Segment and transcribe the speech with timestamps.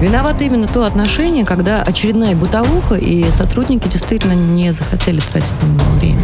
[0.00, 5.90] Виновато именно то отношение, когда очередная бытовуха, и сотрудники действительно не захотели тратить на него
[5.98, 6.20] время.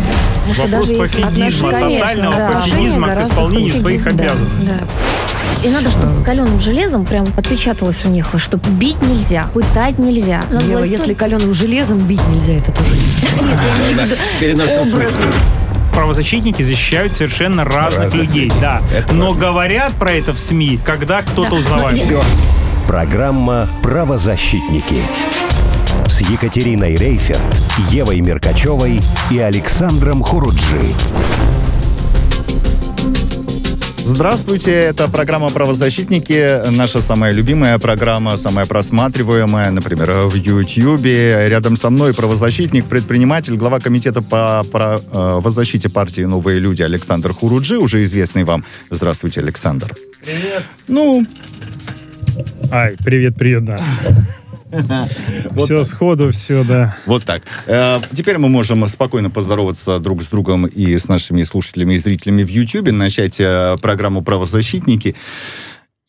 [0.57, 2.51] Вопрос пофигизма, тотального да.
[2.53, 4.69] пофигизма к исполнению своих обязанностей.
[4.69, 5.69] Да, да.
[5.69, 10.43] И надо, чтобы каленым железом прям отпечаталось у них, что бить нельзя, пытать нельзя.
[10.53, 12.91] Ева, если каленым железом бить нельзя, это тоже
[13.41, 15.35] Нет, я имею в виду
[15.95, 18.61] правозащитники защищают совершенно разных, разных людей, людей.
[18.61, 18.83] да.
[18.95, 19.41] Это Но важно.
[19.41, 21.57] говорят про это в СМИ, когда кто-то да.
[21.57, 21.99] узнавает.
[21.99, 22.21] Все.
[22.87, 25.03] Программа «Правозащитники»
[26.07, 27.41] с Екатериной Рейферт,
[27.91, 30.83] Евой Меркачевой и Александром Хуруджи.
[33.97, 41.07] Здравствуйте, это программа «Правозащитники», наша самая любимая программа, самая просматриваемая, например, в YouTube.
[41.07, 47.79] Рядом со мной правозащитник, предприниматель, глава комитета по правозащите э, партии «Новые люди» Александр Хуруджи,
[47.79, 48.63] уже известный вам.
[48.91, 49.93] Здравствуйте, Александр.
[50.23, 50.63] Привет.
[50.87, 51.27] Ну...
[52.71, 53.85] Ай, привет, привет, да.
[55.57, 56.97] Все сходу, все, да.
[57.07, 57.43] Вот так.
[57.67, 62.43] Э, теперь мы можем спокойно поздороваться друг с другом и с нашими слушателями и зрителями
[62.43, 65.15] в YouTube, начать э, программу «Правозащитники».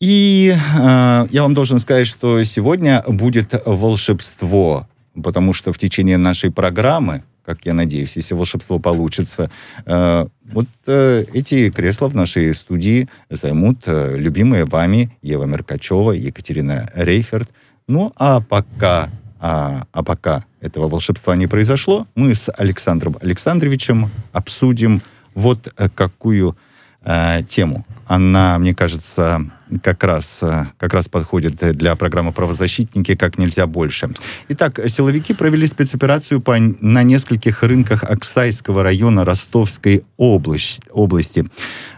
[0.00, 4.88] И э, я вам должен сказать, что сегодня будет волшебство,
[5.22, 9.50] потому что в течение нашей программы, как я надеюсь, если волшебство получится,
[9.86, 17.48] вот эти кресла в нашей студии займут любимые вами Ева Меркачева, Екатерина Рейферт–
[17.88, 25.00] ну, а пока, а, а пока этого волшебства не произошло, мы с Александром Александровичем обсудим
[25.34, 26.56] вот э, какую
[27.04, 27.86] э, тему.
[28.06, 29.40] Она, мне кажется,
[29.82, 34.10] как раз, э, как раз подходит для программы «Правозащитники» как нельзя больше.
[34.48, 40.82] Итак, силовики провели спецоперацию по, на нескольких рынках Оксайского района Ростовской области.
[40.90, 41.50] области.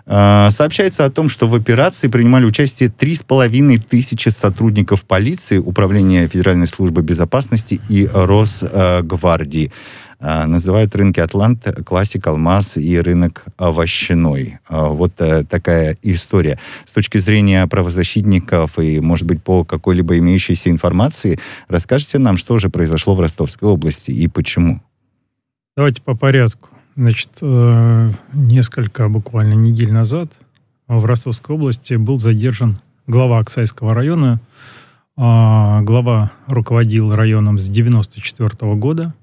[0.06, 6.67] Э, сообщается о том, что в операции принимали участие 3,5 тысячи сотрудников полиции, Управления Федеральной
[6.69, 9.70] службы безопасности и Росгвардии.
[10.21, 14.59] Э, называют рынки Атлант, Классик, Алмаз и рынок овощной.
[14.69, 16.59] Э, вот такая история.
[16.84, 22.71] С точки зрения правозащитников и, может быть, по какой-либо имеющейся информации, расскажите нам, что же
[22.71, 24.81] произошло в Ростовской области и почему?
[25.77, 26.71] Давайте по порядку.
[26.97, 30.33] Значит, э, несколько буквально недель назад
[30.89, 34.41] в Ростовской области был задержан глава Оксайского района.
[35.17, 39.15] А, глава руководил районом с 94 года.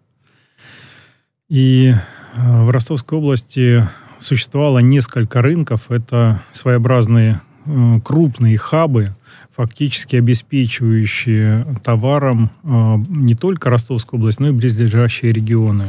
[1.49, 1.93] И
[2.35, 3.87] э, в Ростовской области
[4.19, 5.91] существовало несколько рынков.
[5.91, 9.15] Это своеобразные э, крупные хабы,
[9.55, 15.85] фактически обеспечивающие товаром не только Ростовскую область, но и близлежащие регионы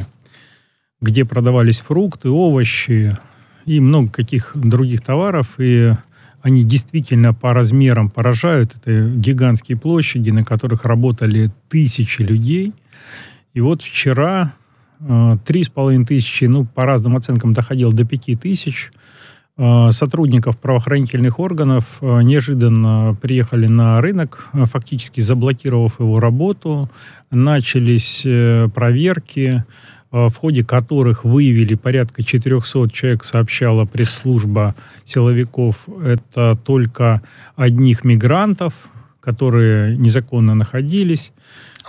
[1.01, 3.17] где продавались фрукты, овощи
[3.65, 5.55] и много каких других товаров.
[5.59, 5.93] И
[6.43, 8.77] они действительно по размерам поражают.
[8.77, 12.73] Это гигантские площади, на которых работали тысячи людей.
[13.55, 14.66] И вот вчера э,
[15.45, 18.93] три с половиной тысячи, ну, по разным оценкам доходило до пяти тысяч
[19.57, 26.91] э, сотрудников правоохранительных органов э, неожиданно приехали на рынок, фактически заблокировав его работу.
[27.31, 28.23] Начались
[28.73, 29.65] проверки,
[30.17, 34.75] Э, в ходе которых выявили порядка 400 человек, сообщала пресс-служба
[35.05, 37.23] силовиков, это только
[37.57, 38.73] одних мигрантов,
[39.21, 41.33] которые незаконно находились.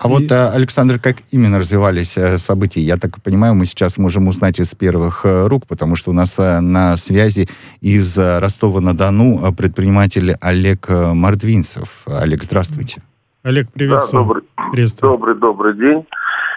[0.02, 0.12] А и...
[0.12, 2.82] вот, э, Александр, как именно развивались э, события?
[2.82, 6.96] Я так понимаю, мы сейчас можем узнать из первых рук, потому что у нас на
[6.98, 7.48] связи
[7.82, 12.04] из Ростова-на-Дону предприниматель Олег Мордвинцев.
[12.06, 13.02] Олег, здравствуйте.
[13.44, 14.24] Олег, приветствую.
[14.58, 16.06] Да, добрый, добрый, добрый день.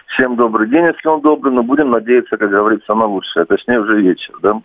[0.08, 4.00] Всем добрый день, если он добрый, но будем надеяться, как говорится, на лучшее, точнее уже
[4.02, 4.60] вечер, да.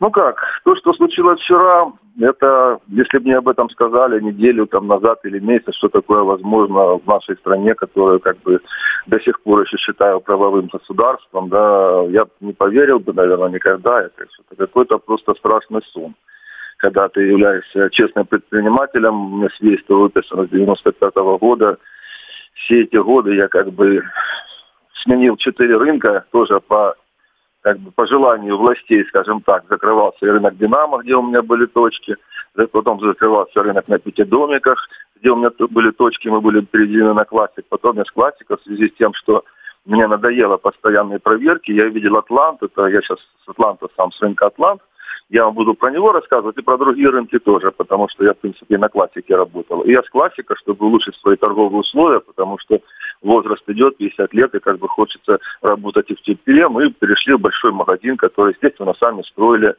[0.00, 4.86] Ну как, то, что случилось вчера, это, если бы мне об этом сказали неделю там
[4.86, 8.60] назад или месяц, что такое возможно в нашей стране, которую как бы
[9.06, 14.02] до сих пор еще считаю правовым государством, да, я не поверил бы, наверное, никогда.
[14.02, 16.14] Это, это какой-то просто страшный сон.
[16.78, 21.78] Когда ты являешься честным предпринимателем, у меня свидетельство выписано с 95 -го года,
[22.54, 24.02] все эти годы я как бы
[25.02, 26.94] сменил четыре рынка, тоже по
[27.62, 32.16] как бы по желанию властей, скажем так, закрывался рынок «Динамо», где у меня были точки,
[32.72, 37.64] потом закрывался рынок на пятидомиках, где у меня были точки, мы были переведены на классик,
[37.68, 39.44] потом я с классика в связи с тем, что
[39.84, 44.46] мне надоело постоянные проверки, я видел «Атлант», это я сейчас с «Атланта», сам с рынка
[44.46, 44.82] «Атлант»,
[45.30, 48.38] я вам буду про него рассказывать и про другие рынки тоже, потому что я, в
[48.38, 49.82] принципе, на классике работал.
[49.82, 52.80] И я с классика, чтобы улучшить свои торговые условия, потому что
[53.22, 57.40] возраст идет, 50 лет, и как бы хочется работать и в тепле, мы перешли в
[57.40, 59.74] большой магазин, который, естественно, сами строили.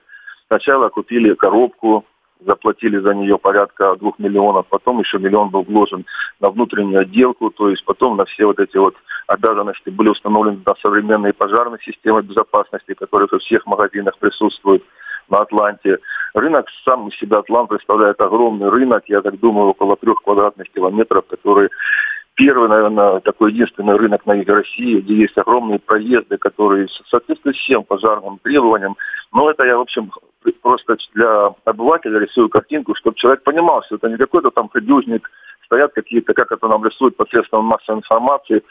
[0.48, 2.06] Сначала купили коробку,
[2.46, 6.06] заплатили за нее порядка двух миллионов, потом еще миллион был вложен
[6.40, 8.96] на внутреннюю отделку, то есть потом на все вот эти вот
[9.28, 14.84] обязанности были установлены на современные пожарные системы безопасности, которые во всех магазинах присутствуют
[15.30, 16.00] на Атланте.
[16.34, 21.70] Рынок сам себя Атлант представляет огромный рынок, я так думаю, около трех квадратных километров, который
[22.36, 27.84] первый, наверное, такой единственный рынок на юге России, где есть огромные проезды, которые соответствуют всем
[27.84, 28.96] пожарным требованиям.
[29.34, 30.12] Но это я, в общем,
[30.62, 35.30] просто для обывателя рисую картинку, чтобы человек понимал, что это не какой-то там ходюжник,
[35.66, 38.62] стоят какие-то, как это нам рисуют посредством массовой информации,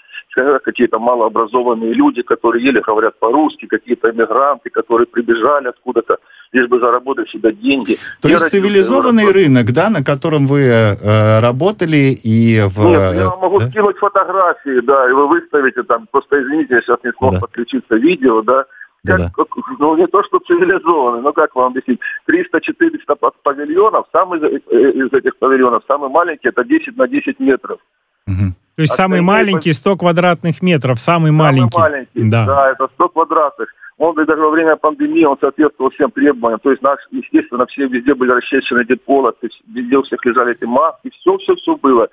[0.65, 6.19] какие-то малообразованные люди, которые еле говорят по-русски, какие-то иммигранты, которые прибежали откуда-то,
[6.53, 7.97] лишь бы заработать себе деньги.
[8.21, 9.33] То я есть цивилизованный его...
[9.33, 12.85] рынок, да, на котором вы э, работали и в...
[12.85, 13.69] Нет, я вам могу да?
[13.69, 17.41] скинуть фотографии, да, и вы выставите там, просто извините, я сейчас не смог да.
[17.41, 18.65] подключиться видео, да,
[19.07, 19.33] как, да.
[19.35, 19.47] как,
[19.79, 25.37] ну, не то, что цивилизованный, но как вам объяснить, 300-400 павильонов, самый э, из этих
[25.39, 27.79] павильонов, самый маленький, это 10 на 10 метров.
[28.27, 28.55] Угу.
[28.77, 31.79] То есть самый маленький 100 квадратных метров, самый, самый маленький.
[31.79, 32.47] маленький, да.
[32.47, 33.69] да, это 100 квадратных.
[34.01, 36.59] Он даже во время пандемии он соответствовал всем требованиям.
[36.61, 40.65] То есть, наш, естественно, все везде были расчищены эти полосы, везде у всех лежали эти
[40.65, 42.09] маски, все-все-все было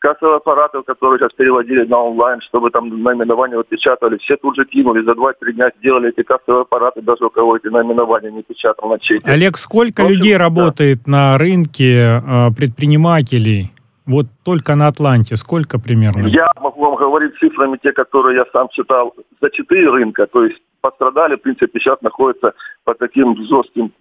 [0.00, 4.64] кассовые аппараты, которые сейчас переводили на онлайн, чтобы там наименования вот печатали, все тут же
[4.64, 8.88] кинули, за 2-3 дня сделали эти кассовые аппараты, даже у кого эти наименования не печатал
[8.88, 9.22] на чеке.
[9.24, 10.38] Олег, сколько общем, людей да.
[10.40, 13.70] работает на рынке э, предпринимателей?
[14.08, 16.26] Вот только на Атланте сколько примерно?
[16.28, 20.56] Я могу вам говорить цифрами, те, которые я сам читал, за четыре рынка, то есть
[20.80, 23.92] пострадали, в принципе, сейчас находятся по таким жестким,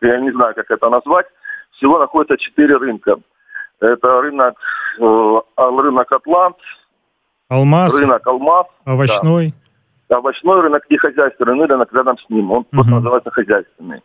[0.00, 1.26] я не знаю, как это назвать,
[1.72, 3.16] всего находится четыре рынка.
[3.80, 4.54] Это рынок,
[5.00, 6.56] э, рынок Атлант,
[7.48, 9.52] Алмаз, рынок Алмаз, овощной,
[10.08, 10.18] да.
[10.18, 12.52] овощной рынок и хозяйственный рынок рядом с ним.
[12.52, 12.68] Он угу.
[12.70, 14.00] просто называется хозяйственный.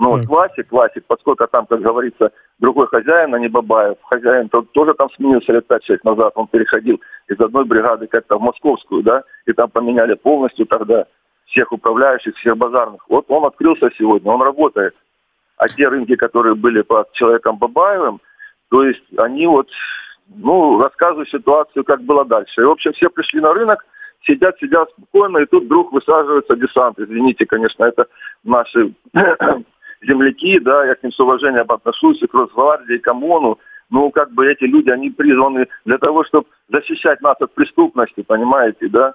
[0.00, 3.98] Ну, вот классик, классик, поскольку там, как говорится, другой хозяин, а не Бабаев.
[4.04, 6.32] Хозяин тот тоже там сменился лет 5-6 назад.
[6.36, 11.04] Он переходил из одной бригады как-то в московскую, да, и там поменяли полностью тогда
[11.48, 13.04] всех управляющих, всех базарных.
[13.10, 14.94] Вот он открылся сегодня, он работает.
[15.58, 18.22] А те рынки, которые были под человеком Бабаевым,
[18.70, 19.68] то есть они вот,
[20.34, 22.62] ну, рассказывают ситуацию, как было дальше.
[22.62, 23.84] И, в общем, все пришли на рынок,
[24.22, 26.98] сидят, сидят спокойно, и тут вдруг высаживается десант.
[26.98, 28.06] Извините, конечно, это
[28.44, 28.94] наши
[30.02, 33.58] земляки, да, я к ним с уважением отношусь, и к Росгвардии, и к ОМОНу.
[33.90, 38.88] Ну, как бы эти люди, они призваны для того, чтобы защищать нас от преступности, понимаете,
[38.88, 39.14] да?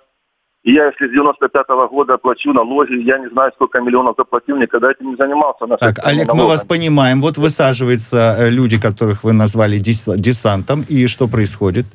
[0.63, 4.91] И я, если с 95-го года плачу налоги, я не знаю, сколько миллионов заплатил, никогда
[4.91, 5.67] этим не занимался.
[5.79, 6.41] Так, Олег, налогами.
[6.41, 7.21] мы вас понимаем.
[7.21, 11.85] Вот высаживаются э, люди, которых вы назвали десантом, и что происходит?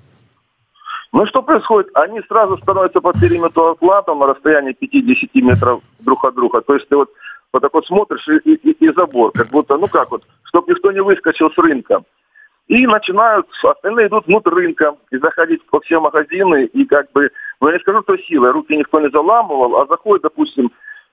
[1.13, 1.91] Ну, что происходит?
[1.95, 6.61] Они сразу становятся по периметру Атланта на расстоянии 5-10 метров друг от друга.
[6.61, 7.11] То есть ты вот
[7.53, 10.93] вот так вот смотришь и, и, и забор, как будто, ну как вот, чтобы никто
[10.93, 12.03] не выскочил с рынка.
[12.69, 17.31] И начинают, остальные идут внутрь рынка и заходить во все магазины, и как бы,
[17.61, 20.71] ну я не скажу, что силой, руки никто не заламывал, а заходит, допустим,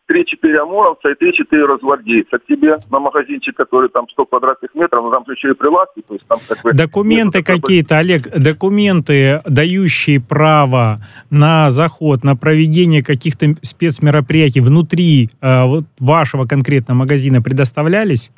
[0.10, 5.12] 3-4 ОМОНовца и 3-4 разгвардейца к тебе на магазинчик, который там 100 квадратных метров, но
[5.12, 6.02] там еще и прилавки.
[6.08, 11.00] То есть там как бы документы какие-то, Олег, документы, дающие право
[11.30, 18.32] на заход, на проведение каких-то спецмероприятий внутри э, вот вашего конкретного магазина предоставлялись?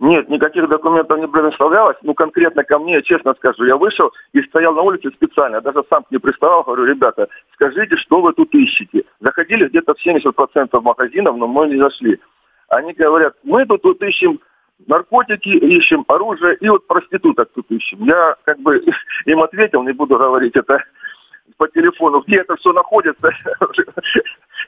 [0.00, 1.96] Нет, никаких документов не предоставлялось.
[2.02, 5.60] Ну, конкретно ко мне, честно скажу, я вышел и стоял на улице специально.
[5.60, 9.04] Даже сам к ним приставал, говорю, ребята, скажите, что вы тут ищете.
[9.20, 12.20] Заходили где-то в 70% магазинов, но мы не зашли.
[12.68, 14.40] Они говорят, мы тут, тут ищем
[14.86, 18.04] наркотики, ищем оружие и вот проституток тут ищем.
[18.04, 18.82] Я как бы
[19.26, 20.82] им ответил, не буду говорить это
[21.56, 23.30] по телефону, где это все находится,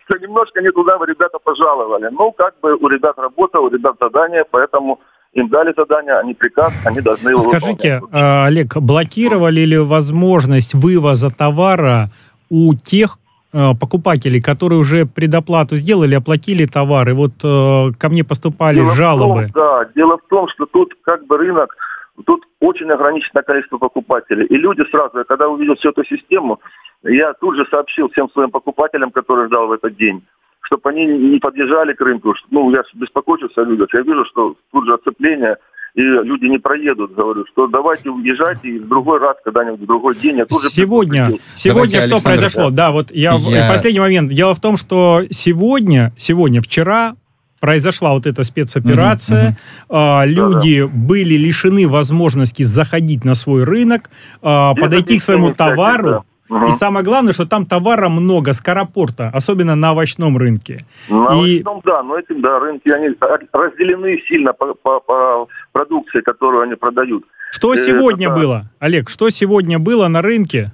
[0.04, 2.08] что немножко не туда вы ребята пожаловали.
[2.12, 5.00] Ну, как бы у ребят работа, у ребят задание, поэтому
[5.36, 8.24] им дали задание, они приказ, они должны его Скажите, выполнять.
[8.24, 12.10] А, Олег, блокировали ли возможность вывоза товара
[12.48, 13.18] у тех
[13.52, 19.48] а, покупателей, которые уже предоплату сделали, оплатили товары, вот э, ко мне поступали дело жалобы.
[19.52, 21.76] том, да, дело в том, что тут как бы рынок,
[22.24, 24.46] тут очень ограниченное количество покупателей.
[24.46, 26.60] И люди сразу, когда увидел всю эту систему,
[27.02, 30.22] я тут же сообщил всем своим покупателям, которые ждал в этот день,
[30.66, 32.34] чтобы они не подъезжали к рынку.
[32.50, 33.88] Ну, я беспокоюсь о людях.
[33.94, 35.56] Я вижу, что тут же оцепление,
[35.94, 37.14] и люди не проедут.
[37.14, 40.38] Говорю, что давайте уезжайте, и в другой раз, когда-нибудь в другой день.
[40.38, 42.70] Я тут же сегодня, сегодня что Александр, произошло?
[42.70, 43.68] Да, вот я, я...
[43.68, 44.30] последний момент.
[44.30, 47.14] Дело в том, что сегодня, сегодня, вчера
[47.60, 49.56] произошла вот эта спецоперация,
[49.88, 50.26] угу, угу.
[50.26, 50.92] люди да, да.
[50.94, 54.10] были лишены возможности заходить на свой рынок,
[54.42, 56.24] а, подойти к своему товару,
[56.68, 60.84] И самое главное, что там товара много, скоропорта, особенно на овощном рынке.
[61.08, 63.08] На И- овощном, да, но эти, да, рынки, они
[63.52, 67.24] разделены сильно по, по- по продукции, которую они продают.
[67.50, 70.72] Что Э, сегодня это- было, Олег, что сегодня было на рынке?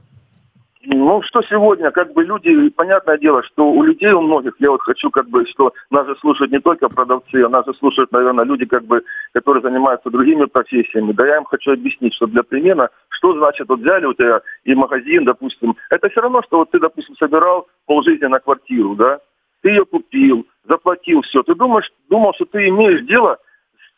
[0.85, 4.83] Ну, что сегодня, как бы люди, понятное дело, что у людей, у многих, я вот
[4.83, 8.45] хочу, как бы, что нас же слушают не только продавцы, а нас же слушают, наверное,
[8.45, 11.13] люди, как бы, которые занимаются другими профессиями.
[11.13, 14.75] Да я им хочу объяснить, что для примера, что значит, вот взяли у тебя и
[14.75, 19.21] магазин, допустим, это все равно, что вот ты, допустим, собирал полжизни на квартиру, да,
[19.61, 23.39] ты ее купил, заплатил все, ты думаешь, думал, что ты имеешь дело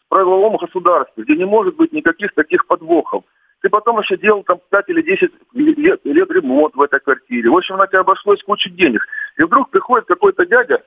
[0.05, 3.25] в правовом государстве, где не может быть никаких таких подвохов.
[3.65, 7.49] Ты потом еще делал там 5 или 10 лет, лет ремонт в этой квартире.
[7.49, 9.01] В общем, на тебя обошлось кучу денег.
[9.39, 10.83] И вдруг приходит какой-то дядя,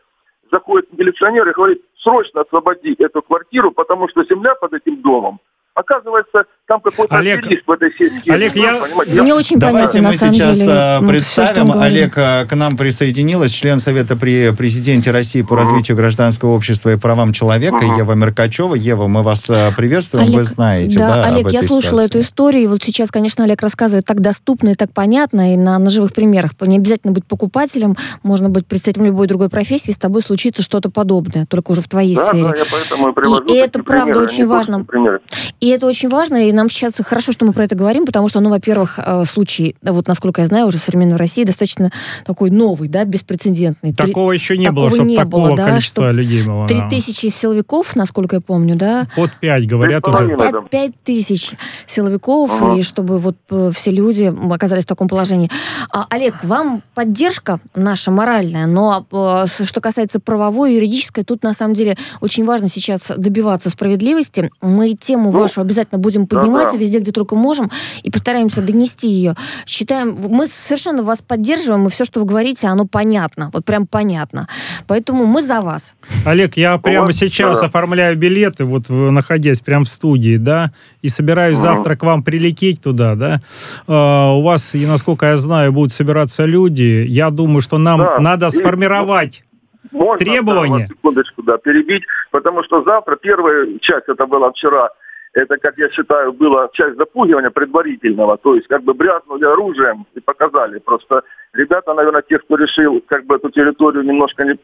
[0.52, 5.40] заходит милиционер и говорит, срочно освободи эту квартиру, потому что земля под этим домом.
[5.82, 8.32] Оказывается, там какой-то Олег, в этой сети.
[8.32, 10.72] Олег, я- Понимаете, Не очень Давайте понятно, на мы самом сейчас деле.
[10.72, 11.72] э, ну, представим.
[11.72, 11.84] говорит.
[11.84, 16.98] Олег э, к нам присоединилась, член Совета при президенте России по развитию гражданского общества и
[16.98, 18.74] правам человека Ева Меркачева.
[18.74, 22.06] Ева, мы вас э, приветствуем, вы знаете, да, да, об Олег, я слушала ситуации.
[22.08, 25.78] эту историю, и вот сейчас, конечно, Олег рассказывает так доступно и так понятно, и на,
[25.78, 26.52] на живых примерах.
[26.62, 31.46] Не обязательно быть покупателем, можно быть представителем любой другой профессии, с тобой случится что-то подобное,
[31.46, 32.44] только уже в твоей Да, сфере.
[32.46, 34.84] да, я поэтому и привожу И это такие правда примеры, а очень важно.
[34.84, 35.20] примеры.
[35.60, 38.40] И это очень важно, и нам сейчас хорошо, что мы про это говорим, потому что,
[38.40, 41.92] ну, во-первых, э, случай, вот насколько я знаю, уже современный в России достаточно
[42.26, 43.94] такой новый, да, беспрецедентный.
[43.94, 46.68] Три- Такого еще не было, такого чтобы не такого было, да, количества чтоб людей было.
[46.68, 50.64] Три тысячи силовиков, насколько я помню, да, Под пять, говорят Три уже.
[50.70, 51.52] Пять, тысяч
[51.86, 52.80] силовиков, Ага.
[52.80, 55.50] и чтобы вот э, все люди оказались в таком положении.
[55.92, 61.74] А, Олег, вам поддержка наша моральная, но э, что касается правовой, юридической, тут на самом
[61.74, 64.52] деле очень важно сейчас добиваться справедливости.
[64.62, 66.78] Мы тему Ну, вашу обязательно будем поднимать да-да.
[66.78, 67.70] везде, где только можем,
[68.04, 69.36] и постараемся донести ее.
[69.66, 74.48] Считаем, мы совершенно вас поддерживаем, и все, что вы говорите, оно понятно, вот прям понятно.
[74.88, 75.96] Поэтому мы за вас.
[76.26, 77.68] Олег, я прямо сейчас да.
[77.68, 80.72] оформляю билеты, вот находясь прямо в студии, да,
[81.02, 83.42] и собираюсь завтра к вам прилететь туда, да.
[83.88, 87.06] А, у вас, и насколько я знаю, будут собираться люди.
[87.08, 89.44] Я думаю, что нам Да, надо и- сформировать
[89.92, 90.80] Можно, Требования?
[90.80, 94.90] да, вот секундочку, да, перебить, потому что завтра, первая часть, это была вчера,
[95.34, 100.20] это, как я считаю, была часть запугивания предварительного, то есть как бы брязнули оружием и
[100.20, 100.80] показали.
[100.80, 104.58] Просто ребята, наверное, те, кто решил как бы эту территорию немножко не...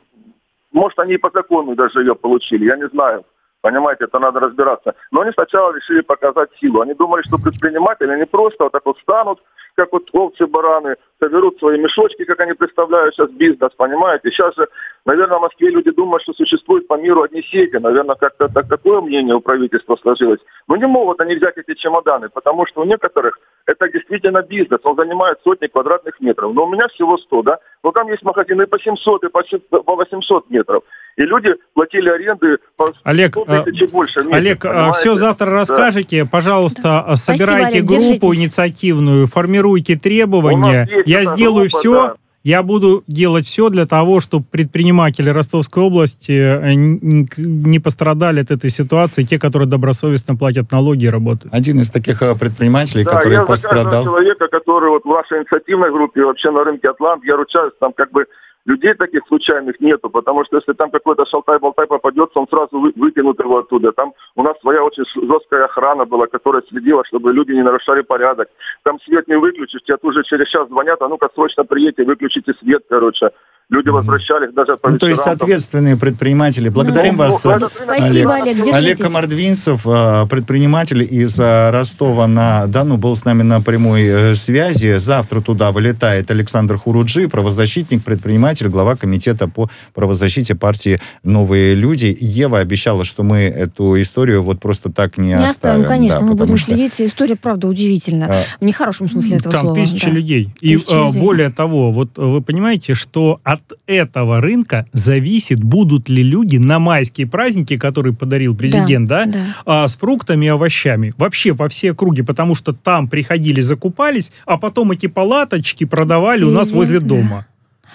[0.72, 3.24] Может, они и по закону даже ее получили, я не знаю.
[3.62, 4.93] Понимаете, это надо разбираться.
[5.12, 6.82] Но они сначала решили показать силу.
[6.82, 9.39] Они думали, что предприниматели, они просто вот так вот станут,
[9.75, 14.30] как вот овцы-бараны, соберут свои мешочки, как они представляют сейчас бизнес, понимаете?
[14.30, 14.68] Сейчас же,
[15.06, 17.77] наверное, в Москве люди думают, что существует по миру одни сети.
[17.77, 20.39] Наверное, как-то так, такое мнение у правительства сложилось.
[20.68, 24.80] Но не могут они взять эти чемоданы, потому что у некоторых это действительно бизнес.
[24.84, 26.53] Он занимает сотни квадратных метров.
[26.53, 27.58] Но у меня всего 100, да?
[27.84, 30.84] Но там есть магазины по 700 и по се- по 800 метров.
[31.15, 35.00] И люди платили аренды по 100 Олег, а, тысяч и больше месяц, Олег, понимаете?
[35.00, 36.25] все завтра расскажете.
[36.30, 38.39] Пожалуйста, а, Спасибо, собирайте Олег, группу держитесь.
[38.44, 40.88] инициативную, формируйте У требования.
[41.13, 42.08] Я сделаю группа, все.
[42.08, 42.13] да.
[42.43, 48.70] Я буду делать все для того, чтобы предприниматели Ростовской области э, не пострадали от этой
[48.70, 51.53] ситуации, те, которые добросовестно платят налоги и работают.
[51.53, 53.84] Один из таких э, предпринимателей, Да, который я пострадал.
[53.86, 57.93] каждого человека, который вот в вашей инициативной группе, вообще на рынке Атлант, я ручаюсь, там
[57.93, 58.25] как бы
[58.65, 63.39] людей таких случайных нету, потому что если там какой-то шалтай-болтай попадется, он сразу вы- выкинут
[63.39, 63.91] его оттуда.
[63.91, 68.50] Там у нас своя очень жесткая охрана была, которая следила, чтобы люди не нарушали порядок.
[68.84, 72.53] Там свет не выключишь, тебе тут же через час звонят, а ну-ка срочно приедьте, выключите
[72.53, 73.32] свет, короче.
[73.74, 75.34] Люди возвращались даже по Ну, то есть там.
[75.34, 76.70] ответственные предприниматели.
[76.70, 78.75] Благодарим Ну, вас, ну, э, это- Спасибо, Олег, держитесь.
[78.75, 84.36] Олег Комардвинцев, э, предприниматель из э, Ростова на Дону, был с нами на прямой э,
[84.36, 84.98] связи.
[85.00, 92.15] Завтра туда вылетает Александр Хуруджи, правозащитник, предприниматель, глава комитета по правозащите партии «Новые люди».
[92.20, 95.50] Ева обещала, что мы эту историю вот просто так не, Не оставим,
[95.82, 95.86] оставим.
[95.86, 97.01] конечно, да, мы потому будем что, следить.
[97.01, 98.25] История, правда, удивительна.
[98.25, 99.75] э, В нехорошем смысле этого Там слова.
[99.75, 100.12] тысячи да.
[100.12, 100.50] людей.
[100.62, 101.22] И Тысячи э, людей.
[101.22, 106.79] более того, вот э, вы понимаете, что от этого рынка зависит, будут ли люди на
[106.79, 109.39] майские праздники, которые подарил президент, да, да.
[109.65, 111.13] а, с фруктами и овощами.
[111.17, 116.51] Вообще по всей округе, потому что там приходили, закупались, а потом эти палаточки продавали у
[116.51, 117.05] нас Везде, возле да.
[117.08, 117.46] дома.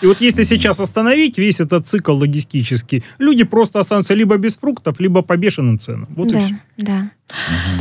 [0.00, 5.00] И вот если сейчас остановить весь этот цикл логистический, люди просто останутся либо без фруктов,
[5.00, 6.06] либо по бешеным ценам.
[6.14, 6.40] Вот и Да.
[6.40, 6.54] все.
[6.78, 7.10] Да.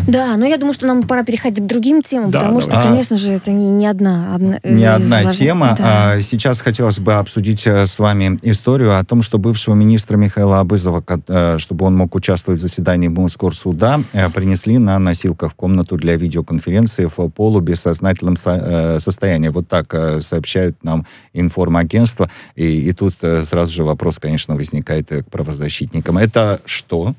[0.07, 2.87] Да, но я думаю, что нам пора переходить к другим темам, Да, потому что, давай.
[2.87, 5.75] конечно же, это не, не одна, одна Не одна важных- тема.
[5.77, 6.11] да.
[6.15, 10.59] А, Сейчас хотелось бы обсудить э, с вами историю о том, что бывшего министра Михаила
[10.59, 15.95] Абызова, э, чтобы он мог участвовать в заседании Мосгорсуда, э, принесли на носилках в комнату
[15.95, 19.47] для видеоконференции в полубессознательном со- состоянии.
[19.47, 22.29] Вот так сообщают нам информагентства.
[22.55, 23.13] И, и тут
[23.43, 26.17] сразу же вопрос, конечно, возникает к правозащитникам.
[26.17, 27.15] Это что?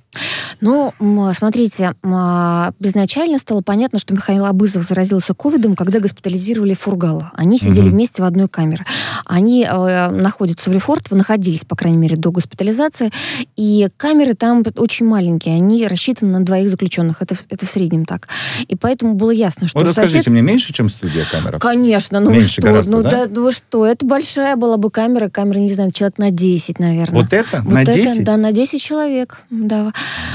[0.60, 1.32] Ну, м,
[1.68, 7.30] смотрите, а, изначально стало понятно, что Михаил Абызов заразился ковидом, когда госпитализировали Фургала.
[7.34, 7.90] Они сидели Мгм.
[7.90, 8.84] вместе в одной камере.
[9.24, 13.10] Они э, находятся в Лефортово, находились, по крайней мере, до госпитализации,
[13.56, 18.28] и камеры там очень маленькие, они рассчитаны на двоих заключенных, это, это в среднем так.
[18.66, 21.58] И поэтому было ясно, что Вот сосед- расскажите мне, меньше, чем студия камера?
[21.58, 23.26] Конечно, ну Меньше что, гораздо, ну да?
[23.26, 23.40] да?
[23.40, 27.22] вы что, это большая была бы камера, камера, не знаю, человек на 10, наверное.
[27.22, 27.62] Вот это?
[27.62, 28.24] Вот на это, 10?
[28.24, 29.92] да, на 10 человек, да.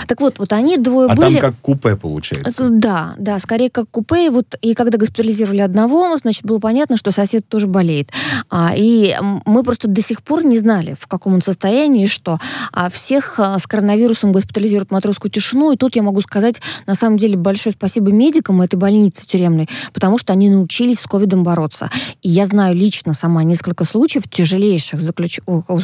[0.08, 1.23] Так вот, вот они двое а были...
[1.32, 2.64] там как купе получается.
[2.64, 4.28] Это- Да, да, скорее как купе.
[4.28, 8.10] И Вот, и когда госпитализировали одного, значит, было понятно, что сосед тоже болеет.
[8.50, 9.16] А, и
[9.46, 12.40] мы просто до сих пор не знали, в каком он состоянии и что.
[12.72, 15.72] А всех а, с коронавирусом госпитализируют матросскую тишину.
[15.72, 20.18] И тут я могу сказать, на самом деле, большое спасибо медикам этой больницы тюремной, потому
[20.18, 21.90] что они научились с ковидом бороться.
[22.22, 25.40] И я знаю лично сама несколько случаев тяжелейших, заключ...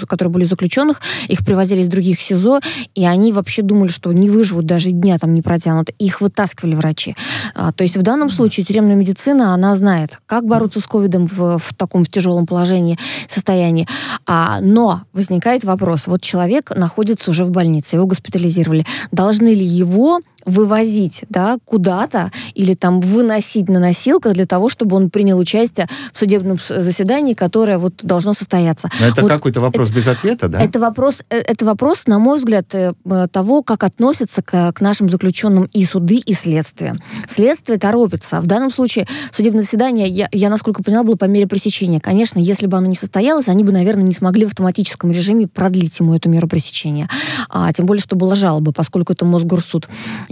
[0.07, 2.59] которые были заключенных, их привозили из других СИЗО,
[2.95, 5.89] и они вообще думали, что не выживут, даже дня там не протянут.
[5.99, 7.15] Их вытаскивали врачи.
[7.55, 11.57] А, то есть в данном случае тюремная медицина, она знает, как бороться с ковидом в,
[11.57, 13.87] в таком в тяжелом положении, состоянии.
[14.25, 18.85] А, но возникает вопрос, вот человек находится уже в больнице, его госпитализировали.
[19.11, 25.09] Должны ли его вывозить да, куда-то или там выносить на носилках для того, чтобы он
[25.09, 28.89] принял участие в судебном заседании, которое вот должно состояться.
[28.99, 30.61] Но это Вот какой-то вопрос без ответа, да?
[30.61, 32.93] это вопрос, э, это вопрос, на мой взгляд, э,
[33.31, 36.95] того, как относятся к, к нашим заключенным и суды, и следствие.
[37.29, 38.41] Следствие торопится.
[38.41, 41.99] В данном случае судебное заседание, я, я насколько поняла, было по мере пресечения.
[41.99, 45.99] Конечно, если бы оно не состоялось, они бы, наверное, не смогли в автоматическом режиме продлить
[45.99, 47.07] ему эту меру пресечения.
[47.49, 49.87] А, тем более, что была жалоба, поскольку это Мосгорсуд.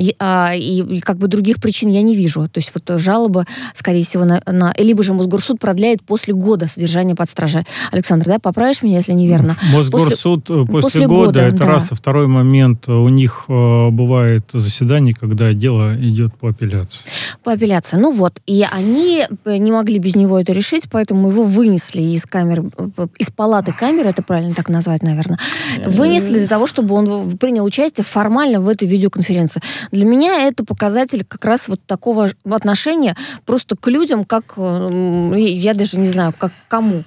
[0.07, 2.47] И, а, и, как бы других причин я не вижу.
[2.47, 3.45] То есть вот жалоба,
[3.75, 7.63] скорее всего, на, на- либо же Мосгорсуд продляет после года содержания под стражей.
[7.91, 9.57] Александр, да, поправишь меня, если неверно?
[9.73, 11.65] Мосгорсуд э, после, после года, года, это да.
[11.65, 11.87] раз.
[11.91, 17.01] А второй момент, у них э, бывает заседание, когда дело идет по апелляции.
[17.43, 17.97] По апелляции.
[17.97, 18.39] Ну вот.
[18.45, 22.69] И они э, не могли без него это решить, поэтому его вынесли из камеры,
[23.17, 25.38] из палаты камеры, это правильно так назвать, наверное,
[25.86, 29.62] вынесли для того, чтобы он принял участие формально в этой видеоконференции.
[29.91, 35.34] Для меня это показатель как раз вот такого отношения просто к людям, как, э, м,
[35.36, 37.04] я даже не знаю, как к кому.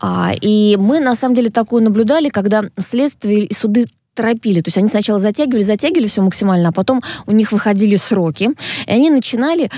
[0.00, 4.60] А, и мы, на самом деле, такое наблюдали, когда следствие и суды торопили.
[4.60, 8.50] То есть они сначала затягивали, затягивали все максимально, а потом у них выходили сроки,
[8.86, 9.70] и они начинали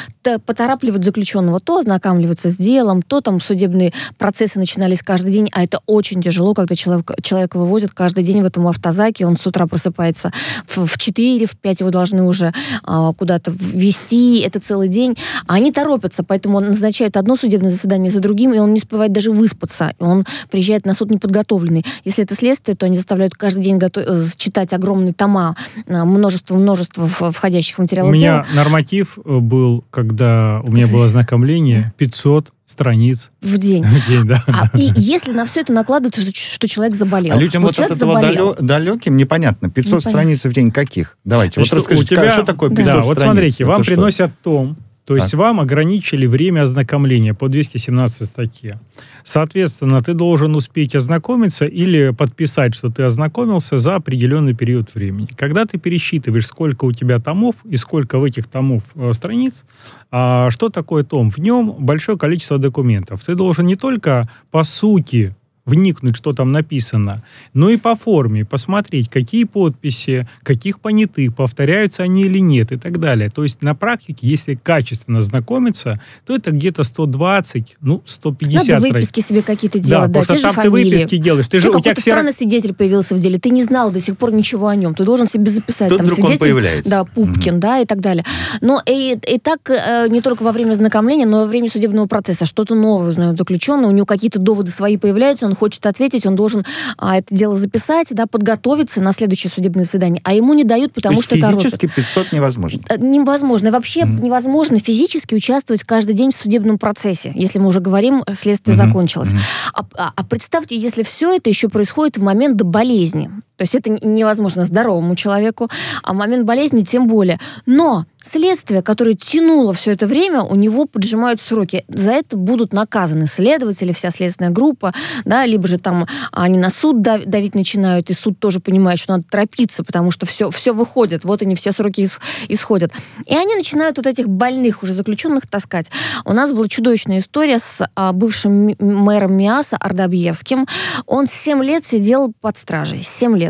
[0.44, 5.81] поторапливать заключенного, то ознакомливаться с делом, то там судебные процессы начинались каждый день, а это
[5.87, 10.33] очень тяжело, когда человек, человека вывозят каждый день в этом автозаке, он с утра просыпается
[10.66, 15.55] в, в 4, в 5 его должны уже а, куда-то ввести, это целый день, а
[15.55, 19.31] они торопятся, поэтому он назначает одно судебное заседание за другим, и он не успевает даже
[19.31, 21.85] выспаться, и он приезжает на суд неподготовленный.
[22.05, 25.55] Если это следствие, то они заставляют каждый день гото- э, читать огромные тома,
[25.89, 31.93] множество-множество в- входящих У материалов меня дела норматив э, был, когда у меня было ознакомление,
[31.99, 33.85] 500 страниц в день.
[33.87, 34.43] в день, да.
[34.49, 37.37] А, и если на все это накладывается, что, что человек заболел.
[37.37, 38.55] А людям вот, от человек этого заболел.
[38.55, 39.71] далё- далеким непонятно.
[39.71, 40.11] 500 Непонятно.
[40.11, 41.17] страниц в день каких?
[41.25, 43.23] Давайте, вот Значит, расскажите, у тебя- что такое 500 Да, вот страниц?
[43.23, 43.93] смотрите, Это вам что?
[43.95, 48.81] приносят том, то есть вам ограничили время ознакомления по 217 статье.
[49.23, 55.29] Соответственно, ты должен успеть ознакомиться или подписать, что ты ознакомился за определенный период времени.
[55.37, 59.64] Когда ты пересчитываешь, сколько у тебя томов и сколько в этих томов э, страниц,
[60.11, 61.31] а, что такое том?
[61.31, 63.23] В нем большое количество документов.
[63.25, 69.09] Ты должен не только по сути вникнуть, что там написано, но и по форме посмотреть,
[69.11, 73.29] какие подписи, каких понятых, повторяются они или нет и так далее.
[73.29, 78.94] То есть на практике, если качественно знакомиться, то это где-то 120, ну, 150 Надо страниц.
[78.94, 81.46] выписки себе какие-то Да, делать, да, потому те что там ты выписки делаешь.
[81.48, 84.00] Ты Ты же, у тебя ксерок- странный свидетель появился в деле, ты не знал до
[84.00, 85.88] сих пор ничего о нем, ты должен себе записать.
[85.88, 86.90] Тут там, вдруг он свидетель, появляется.
[86.90, 88.24] Да, Пупкин, да, и так далее.
[88.61, 92.07] Но и, и так э, не только во время знакомления, но и во время судебного
[92.07, 92.44] процесса.
[92.46, 96.64] Что-то новое узнает заключенный, у него какие-то доводы свои появляются, он хочет ответить, он должен
[96.99, 100.21] а, это дело записать, да, подготовиться на следующее судебное заседание.
[100.25, 101.62] А ему не дают, То потому есть что торопят.
[101.62, 102.81] физически 500 невозможно.
[102.88, 103.71] Э, Невозможно.
[103.73, 108.87] Вообще невозможно физически участвовать каждый день в судебном процессе, если мы уже говорим, следствие Мгм,
[108.87, 109.31] закончилось.
[109.73, 113.31] А, а- а представьте, если все это еще происходит в момент до болезни.
[113.57, 115.69] То есть это невозможно здоровому человеку,
[116.03, 117.40] а момент болезни тем более.
[117.64, 121.85] Но следствие, которое тянуло все это время, у него поджимают сроки.
[121.88, 124.92] За это будут наказаны следователи, вся следственная группа,
[125.25, 129.25] да, либо же там они на суд давить начинают, и суд тоже понимает, что надо
[129.31, 132.09] торопиться, потому что все, все выходит, вот они все сроки
[132.49, 132.92] исходят.
[133.25, 135.90] И они начинают вот этих больных уже заключенных таскать.
[136.25, 140.66] У нас была чудовищная история с а, бывшим мэром МИАСа Ардабьевским.
[141.07, 143.45] Он 7 лет сидел под стражей, 7 лет.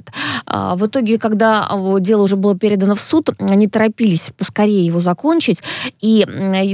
[0.46, 5.00] А, в итоге, когда а, дело уже было передано в суд, они торопились поскорее его
[5.00, 5.58] закончить
[6.00, 6.24] и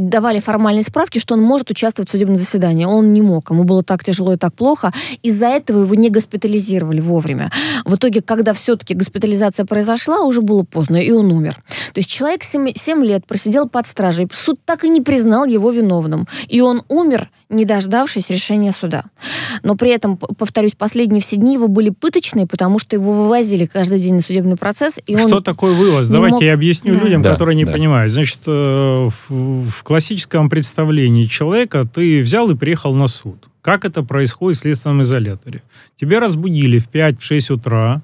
[0.01, 2.85] давали формальные справки, что он может участвовать в судебном заседании.
[2.85, 4.93] Он не мог, ему было так тяжело и так плохо.
[5.23, 7.51] Из-за этого его не госпитализировали вовремя.
[7.85, 11.57] В итоге, когда все-таки госпитализация произошла, уже было поздно, и он умер.
[11.93, 15.71] То есть человек 7, 7 лет просидел под стражей, суд так и не признал его
[15.71, 16.27] виновным.
[16.49, 19.05] И он умер, не дождавшись решения суда.
[19.63, 23.99] Но при этом, повторюсь, последние все дни его были пыточные, потому что его вывозили каждый
[23.99, 24.99] день на судебный процесс.
[25.07, 26.09] И что он такое вывоз?
[26.09, 26.43] Давайте мог...
[26.43, 27.01] я объясню да.
[27.01, 27.73] людям, да, которые не да.
[27.73, 28.13] понимают.
[28.13, 33.49] Значит, э, в, в классическом представлении человека ты взял и приехал на суд.
[33.63, 35.63] Как это происходит в следственном изоляторе?
[36.01, 38.03] Тебя разбудили в 5-6 утра,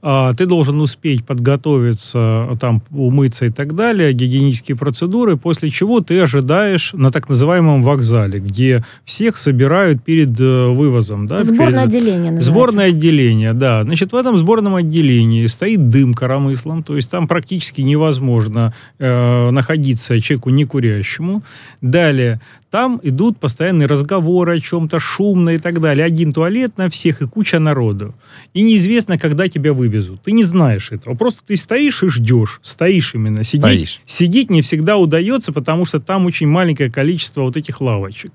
[0.00, 6.20] а, ты должен успеть подготовиться, там, умыться и так далее, гигиенические процедуры, после чего ты
[6.20, 11.26] ожидаешь на так называемом вокзале, где всех собирают перед э, вывозом.
[11.26, 11.88] Да, Сборное перед...
[11.88, 12.52] отделение называется.
[12.52, 13.82] Сборное отделение, да.
[13.82, 20.20] Значит, в этом сборном отделении стоит дым коромыслом, то есть там практически невозможно э, находиться
[20.20, 21.42] человеку не курящему.
[21.80, 26.04] Далее, там идут постоянные разговоры о чем-то, шумно и так далее.
[26.04, 28.14] Один туалет на всех и куча народу.
[28.52, 30.22] И неизвестно, когда тебя вывезут.
[30.22, 31.14] Ты не знаешь этого.
[31.14, 32.60] Просто ты стоишь и ждешь.
[32.62, 33.42] Стоишь именно.
[33.42, 34.00] Сидеть, Стоишь.
[34.04, 38.32] сидеть не всегда удается, потому что там очень маленькое количество вот этих лавочек.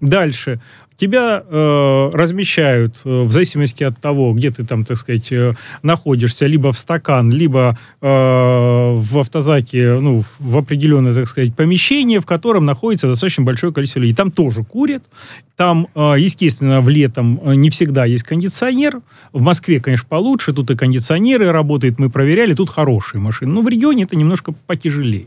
[0.00, 0.60] Дальше
[0.96, 6.46] тебя э, размещают э, в зависимости от того, где ты там, так сказать, э, находишься,
[6.46, 12.64] либо в стакан, либо э, в автозаке, ну, в определенное, так сказать, помещение, в котором
[12.64, 14.14] находится достаточно большое количество людей.
[14.14, 15.02] Там тоже курят,
[15.56, 19.00] там, э, естественно, в летом э, не всегда есть кондиционер.
[19.32, 23.52] В Москве, конечно, получше, тут и кондиционеры работают, мы проверяли, тут хорошие машины.
[23.52, 25.26] Но в регионе это немножко потяжелее.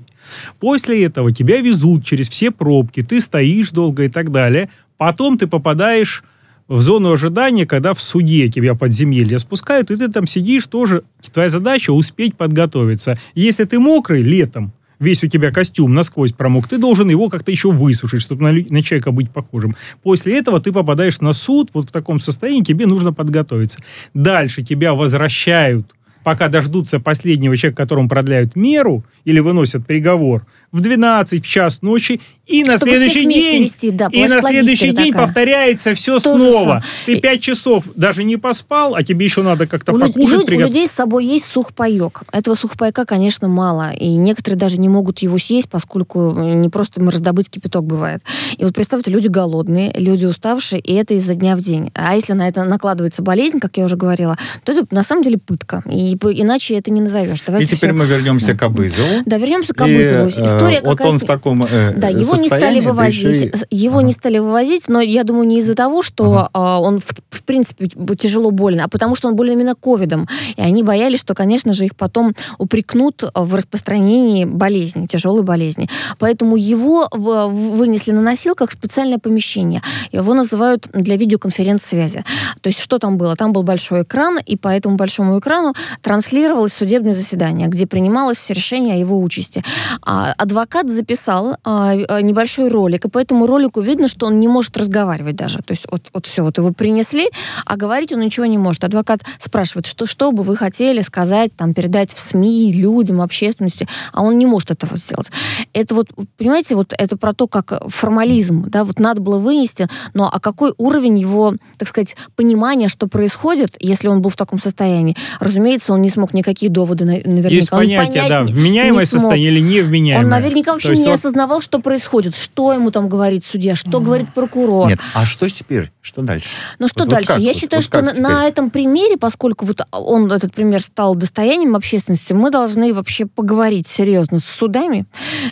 [0.59, 4.69] После этого тебя везут через все пробки, ты стоишь долго и так далее.
[4.99, 6.25] Потом ты попадаешь
[6.67, 11.03] в зону ожидания, когда в суде тебя подземелье спускают, и ты там сидишь тоже.
[11.33, 13.15] Твоя задача успеть подготовиться.
[13.33, 17.71] Если ты мокрый летом, весь у тебя костюм насквозь промок, ты должен его как-то еще
[17.71, 19.73] высушить, чтобы на, на человека быть похожим.
[20.03, 23.79] После этого ты попадаешь на суд, вот в таком состоянии тебе нужно подготовиться.
[24.13, 31.43] Дальше тебя возвращают пока дождутся последнего человека, которому продляют меру или выносят приговор, в 12
[31.43, 35.27] в час ночи, и на Чтобы следующий день, вести, да, и на следующий день такая.
[35.27, 36.83] повторяется все То снова.
[37.05, 40.31] Ты И- пять часов даже не поспал, а тебе еще надо как-то У, люд- покушать,
[40.31, 40.73] люд- у приготовить.
[40.75, 42.23] людей с собой есть сухпайок.
[42.31, 43.91] Этого сухпайка, конечно, мало.
[43.91, 48.23] И некоторые даже не могут его съесть, поскольку не просто им раздобыть кипяток бывает.
[48.57, 51.91] И вот представьте, люди голодные, люди уставшие, и это изо дня в день.
[51.93, 55.37] А если на это накладывается болезнь, как я уже говорила, то это на самом деле
[55.37, 55.83] пытка.
[55.85, 57.41] И иначе это не назовешь.
[57.41, 58.57] И Давайте теперь всё- мы вернемся Да.
[58.57, 59.07] к Абызову.
[59.27, 60.29] Да, вернемся к И, Абызову.
[60.29, 63.23] э, История вот какая он с- в таком э, Да, его не стали да вывозить.
[63.23, 64.05] еще и- Его Ага.
[64.07, 67.87] не стали вывозить, но я думаю, не из-за того, что а, он, в, в принципе,
[68.17, 70.27] тяжело больно, а потому что он болен именно ковидом.
[70.55, 75.89] И они боялись, что, конечно же, их потом упрекнут в распространении болезни, тяжелой болезни.
[76.17, 79.81] Поэтому его вынесли на носилках в специальное помещение.
[80.11, 82.23] Его называют для видеоконференц-связи.
[82.61, 83.35] То есть что там было?
[83.35, 88.95] Там был большой экран, и по этому большому экрану транслировалось судебное заседание, где принималось решение
[88.95, 89.63] о его участи.
[90.01, 94.47] А адвокат записал а, а, небольшой ролик, и по этому ролику видно, что он не
[94.47, 95.59] может разговаривать даже.
[95.59, 97.29] То есть вот, вот все, вот его принесли,
[97.65, 98.83] а говорить он ничего не может.
[98.83, 104.23] Адвокат спрашивает, что, что бы вы хотели сказать, там, передать в СМИ, людям, общественности, а
[104.23, 105.31] он не может этого сделать.
[105.73, 106.07] Это вот,
[106.37, 110.73] понимаете, вот это про то, как формализм, да, вот надо было вынести, но а какой
[110.77, 115.15] уровень его, так сказать, понимания, что происходит, если он был в таком состоянии?
[115.39, 117.49] Разумеется, он не смог никакие доводы на- наверняка.
[117.49, 120.25] Есть он понятие, понять да, вменяемое состояние или невменяемое.
[120.25, 124.33] Он наверняка вообще не вот осознавал, что происходит, что ему там говорит судья, что говорит
[124.33, 124.89] прокурор.
[124.89, 125.91] Нет, а что теперь?
[126.01, 126.49] Что дальше?
[126.79, 127.27] Ну что Вот- вот дальше?
[127.33, 127.39] как?
[127.39, 131.15] Я Вот- считаю, вот что на, на этом примере, поскольку вот он, этот пример стал
[131.15, 135.05] достоянием общественности, мы должны вообще поговорить серьезно с судами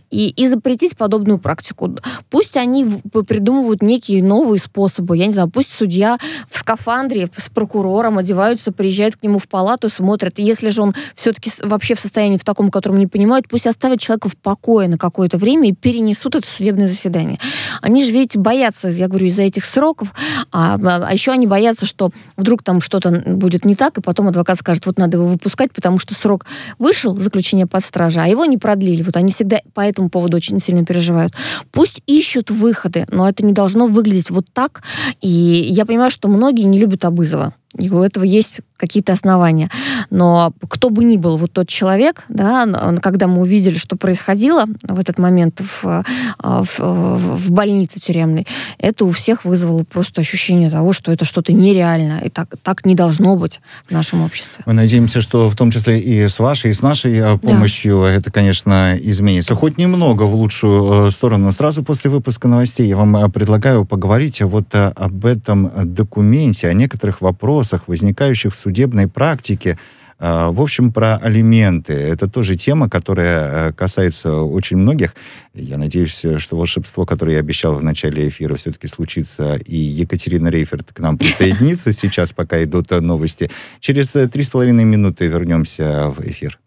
[0.09, 1.95] и, и запретить подобную практику.
[2.29, 2.85] Пусть они
[3.27, 5.17] придумывают некие новые способы.
[5.17, 6.17] Я не знаю, пусть судья
[6.49, 10.39] в скафандре с прокурором одеваются, приезжают к нему в палату, смотрят.
[10.39, 14.29] Если же он все-таки вообще в состоянии в таком, котором не понимают, пусть оставят человека
[14.29, 17.39] в покое на какое-то время и перенесут это судебное заседание.
[17.81, 20.13] Они же, видите, боятся, я говорю, из-за этих сроков.
[20.51, 24.59] А, а еще они боятся, что вдруг там что-то будет не так, и потом адвокат
[24.59, 26.45] скажет, вот надо его выпускать, потому что срок
[26.77, 29.03] вышел, заключение под стражей, а его не продлили.
[29.03, 31.33] Вот они всегда по этому поводу очень сильно переживают.
[31.71, 34.83] Пусть ищут выходы, но это не должно выглядеть вот так.
[35.21, 37.53] И я понимаю, что многие не любят Абызова.
[37.77, 39.69] И у этого есть какие-то основания.
[40.09, 42.65] Но кто бы ни был вот тот человек, да,
[43.01, 46.03] когда мы увидели, что происходило в этот момент в,
[46.39, 51.53] а, в, в больнице тюремной, это у всех вызвало просто ощущение того, что это что-то
[51.53, 54.63] нереально, и так, так не должно быть в нашем обществе.
[54.65, 58.11] Мы надеемся, что в том числе и с вашей, и с нашей а, помощью да.
[58.11, 59.55] это, конечно, изменится.
[59.55, 61.51] Хоть немного в лучшую э, сторону.
[61.51, 66.73] Сразу после выпуска новостей я вам э, предлагаю поговорить вот э, об этом документе, о
[66.73, 69.77] некоторых вопросах, возникающих в судебной практике.
[70.19, 71.93] А, в общем, про алименты.
[71.93, 75.15] Это тоже тема, которая э, касается очень многих.
[75.53, 79.57] Я надеюсь, что волшебство, которое я обещал в начале эфира, все-таки случится.
[79.57, 83.49] И Екатерина Рейферт к нам присоединится сейчас, пока идут новости.
[83.79, 86.59] Через э, три с половиной минуты вернемся в эфир.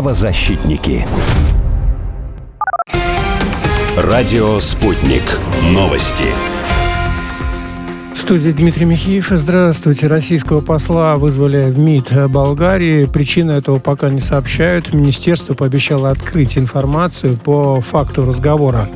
[0.00, 1.06] Правозащитники.
[3.98, 5.22] Радио «Спутник».
[5.62, 6.24] Новости.
[8.14, 9.28] В студии Дмитрий Михеев.
[9.28, 10.06] Здравствуйте.
[10.06, 13.04] Российского посла вызвали в МИД Болгарии.
[13.04, 14.94] Причины этого пока не сообщают.
[14.94, 18.88] Министерство пообещало открыть информацию по факту разговора.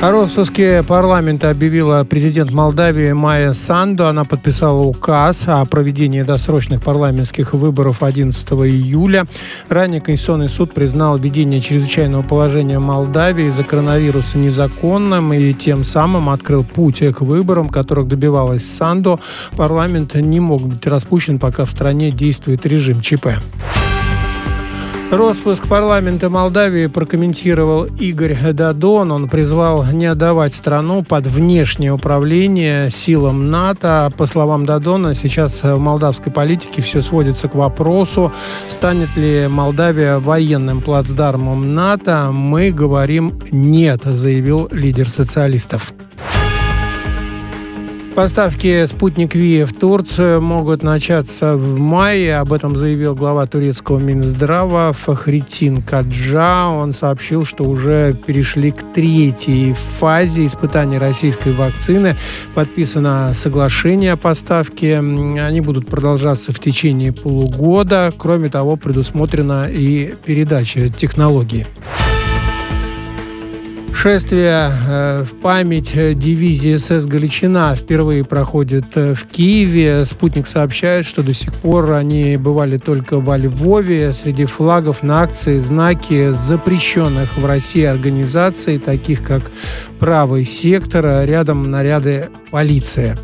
[0.00, 4.06] О распуске парламента объявила президент Молдавии Майя Санду.
[4.06, 9.26] Она подписала указ о проведении досрочных парламентских выборов 11 июля.
[9.68, 16.62] Ранее Конституционный суд признал введение чрезвычайного положения Молдавии из-за коронавируса незаконным и тем самым открыл
[16.62, 19.18] путь к выборам, которых добивалась Санду.
[19.56, 23.30] Парламент не мог быть распущен, пока в стране действует режим ЧП.
[25.10, 29.10] Роспуск парламента Молдавии прокомментировал Игорь Дадон.
[29.10, 34.12] Он призвал не отдавать страну под внешнее управление силам НАТО.
[34.18, 38.32] По словам Дадона, сейчас в молдавской политике все сводится к вопросу,
[38.68, 42.28] станет ли Молдавия военным плацдармом НАТО.
[42.30, 45.94] Мы говорим «нет», заявил лидер социалистов.
[48.18, 52.38] Поставки «Спутник Ви» в Турцию могут начаться в мае.
[52.38, 56.66] Об этом заявил глава турецкого Минздрава Фахритин Каджа.
[56.68, 62.16] Он сообщил, что уже перешли к третьей фазе испытания российской вакцины.
[62.56, 64.98] Подписано соглашение о поставке.
[64.98, 68.12] Они будут продолжаться в течение полугода.
[68.18, 71.68] Кроме того, предусмотрена и передача технологии.
[74.00, 80.04] Шествие э, в память дивизии СС «Галичина» впервые проходит э, в Киеве.
[80.04, 84.12] Спутник сообщает, что до сих пор они бывали только во Львове.
[84.12, 89.42] Среди флагов на акции знаки запрещенных в России организаций, таких как
[89.98, 93.18] «Правый сектор», рядом наряды полиции.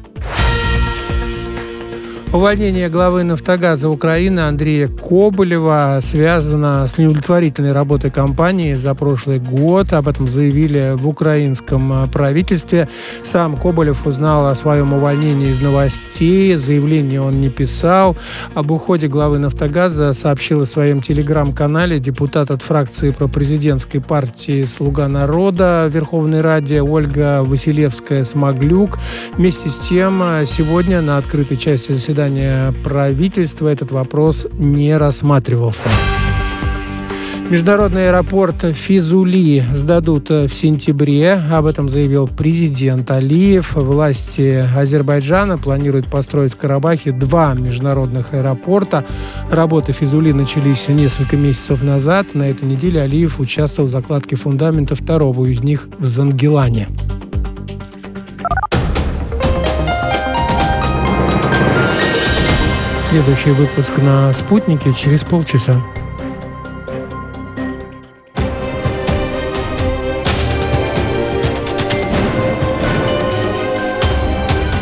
[2.35, 9.92] Увольнение главы «Нафтогаза Украины» Андрея Коболева связано с неудовлетворительной работой компании за прошлый год.
[9.92, 12.88] Об этом заявили в украинском правительстве.
[13.23, 16.57] Сам Коболев узнал о своем увольнении из новостей.
[16.57, 18.16] Заявление он не писал.
[18.55, 25.88] Об уходе главы «Нафтогаза» сообщил в своем телеграм-канале депутат от фракции пропрезидентской партии «Слуга народа»
[25.88, 28.99] Верховной Раде Ольга Василевская-Смоглюк.
[29.37, 35.88] Вместе с тем, сегодня на открытой части заседания заседания правительства этот вопрос не рассматривался.
[37.50, 41.38] Международный аэропорт Физули сдадут в сентябре.
[41.52, 43.74] Об этом заявил президент Алиев.
[43.74, 49.04] Власти Азербайджана планируют построить в Карабахе два международных аэропорта.
[49.50, 52.34] Работы Физули начались несколько месяцев назад.
[52.34, 56.88] На этой неделе Алиев участвовал в закладке фундамента второго из них в Зангелане.
[63.14, 65.81] Следующий выпуск на «Спутнике» через полчаса.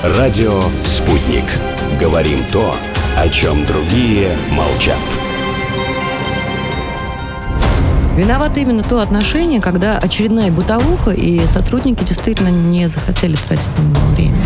[0.03, 1.45] Радио «Спутник».
[2.01, 2.75] Говорим то,
[3.19, 4.97] о чем другие молчат.
[8.17, 14.07] Виновато именно то отношение, когда очередная бытовуха, и сотрудники действительно не захотели тратить на него
[14.15, 14.37] время.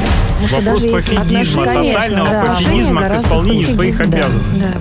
[0.40, 2.44] Вопрос пофигизма, тотального да.
[2.46, 4.64] пофигизма к исполнению своих обязанностей.
[4.64, 4.80] Да.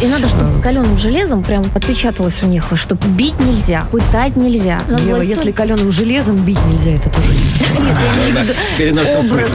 [0.00, 4.80] И надо, чтобы каленым железом прям отпечаталось у них, что бить нельзя, пытать нельзя.
[4.88, 7.98] Надо Ева, если каленым железом бить нельзя, это тоже не Нет,
[8.78, 9.50] я в виду образ.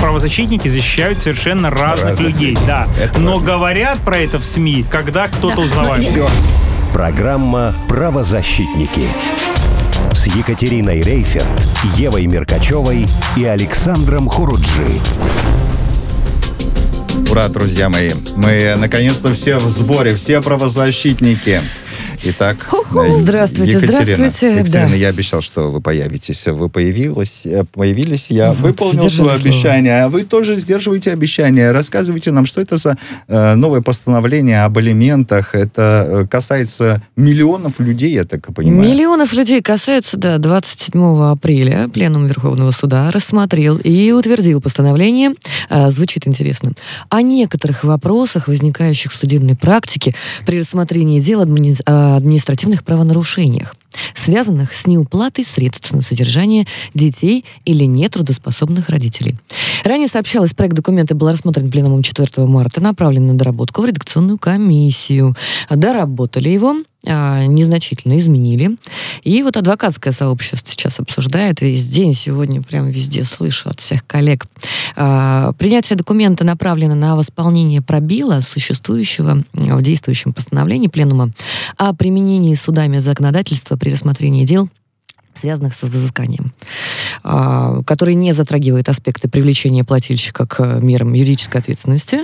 [0.00, 2.66] Правозащитники защищают совершенно разных, Разных людей, людей.
[2.66, 2.86] да.
[3.02, 3.46] Это Но важно.
[3.46, 6.04] говорят про это в СМИ, когда кто-то Да, узнавает.
[6.04, 6.26] Все.
[6.94, 9.08] Программа «Правозащитники»
[10.12, 11.46] с Екатериной Рейферт,
[11.96, 15.00] Евой Меркачевой и Александром Хуруджи.
[17.30, 18.12] Ура, друзья мои.
[18.36, 21.62] Мы наконец-то все в сборе, все правозащитники.
[22.24, 24.02] Итак, Здравствуйте, Екатерина.
[24.02, 24.96] здравствуйте, Екатерина, да.
[24.96, 26.46] я обещал, что вы появитесь.
[26.46, 28.30] Вы появилась, э, появились.
[28.30, 30.02] Я Мгм, выполнил свое обещание.
[30.04, 31.70] А вы тоже сдерживаете обещание.
[31.70, 32.96] Рассказывайте нам, что это за
[33.28, 35.54] э, новое постановление об алиментах.
[35.54, 38.88] Это э, касается миллионов людей, я так понимаю.
[38.90, 45.32] Миллионов людей касается, да, 27 апреля Пленум Верховного Суда рассмотрел и утвердил постановление,
[45.68, 46.72] а, звучит интересно,
[47.10, 53.74] о некоторых вопросах, возникающих в судебной практике при рассмотрении дел админи- о административных правонарушениях,
[54.14, 59.36] связанных с неуплатой средств на содержание детей или нетрудоспособных родителей.
[59.84, 65.34] Ранее сообщалось, проект документа был рассмотрен пленумом 4 марта, направлен на доработку в редакционную комиссию.
[65.70, 68.76] Доработали его, а, незначительно изменили.
[69.22, 74.46] И вот адвокатское сообщество сейчас обсуждает весь день, сегодня прям везде слышу от всех коллег.
[74.96, 81.30] А, Принятие документа направлено на восполнение пробила, существующего в действующем постановлении Пленума
[81.76, 84.68] о применении судами законодательства при рассмотрении дел
[85.38, 86.52] связанных с взысканием,
[87.22, 92.20] который не затрагивает аспекты привлечения плательщика к мерам юридической ответственности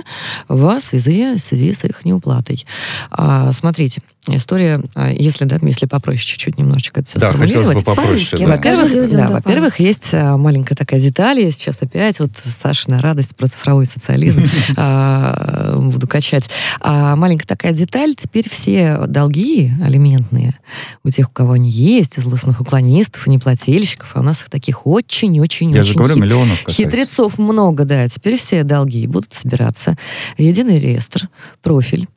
[0.47, 2.65] в связи, в связи с их неуплатой.
[3.11, 7.81] А, Смотрите, история, а, если, да, если попроще чуть-чуть немножечко это все Да, хотелось бы
[7.81, 8.45] попроще.
[8.45, 8.55] Да.
[8.55, 13.47] Во-первых, да, во-первых, есть а, маленькая такая деталь, я сейчас опять вот Сашина радость про
[13.47, 14.43] цифровой социализм
[14.77, 16.49] а, буду качать.
[16.79, 20.55] А, маленькая такая деталь, теперь все долги алиментные
[21.03, 24.49] у тех, у кого они есть, у злостных уклонистов и неплательщиков, а у нас их
[24.49, 26.83] таких очень-очень-очень Я же говорю, миллионов касается.
[26.83, 28.07] Хитрецов много, да.
[28.07, 29.97] Теперь все долги будут собираться
[30.37, 31.27] единый реестр,
[31.61, 32.07] профиль.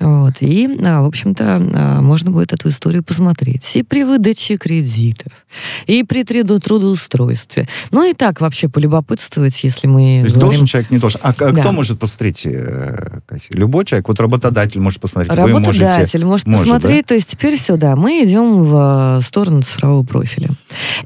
[0.00, 0.34] Вот.
[0.40, 3.70] И, а, в общем-то, а, можно будет эту историю посмотреть.
[3.74, 5.32] И при выдаче кредитов,
[5.86, 7.66] и при трудоустройстве.
[7.90, 10.40] Ну и так вообще полюбопытствовать, если мы То есть говорим...
[10.40, 11.20] должен человек, не должен.
[11.22, 11.60] А, к- Да.
[11.60, 13.20] кто может посмотреть, э?
[13.50, 14.08] Любой человек.
[14.08, 15.32] Вот работодатель может посмотреть.
[15.32, 15.84] Вы можете.
[15.84, 17.06] Работодатель может Может, посмотреть.
[17.06, 20.50] То есть теперь все, да, мы идем в э, сторону цифрового профиля.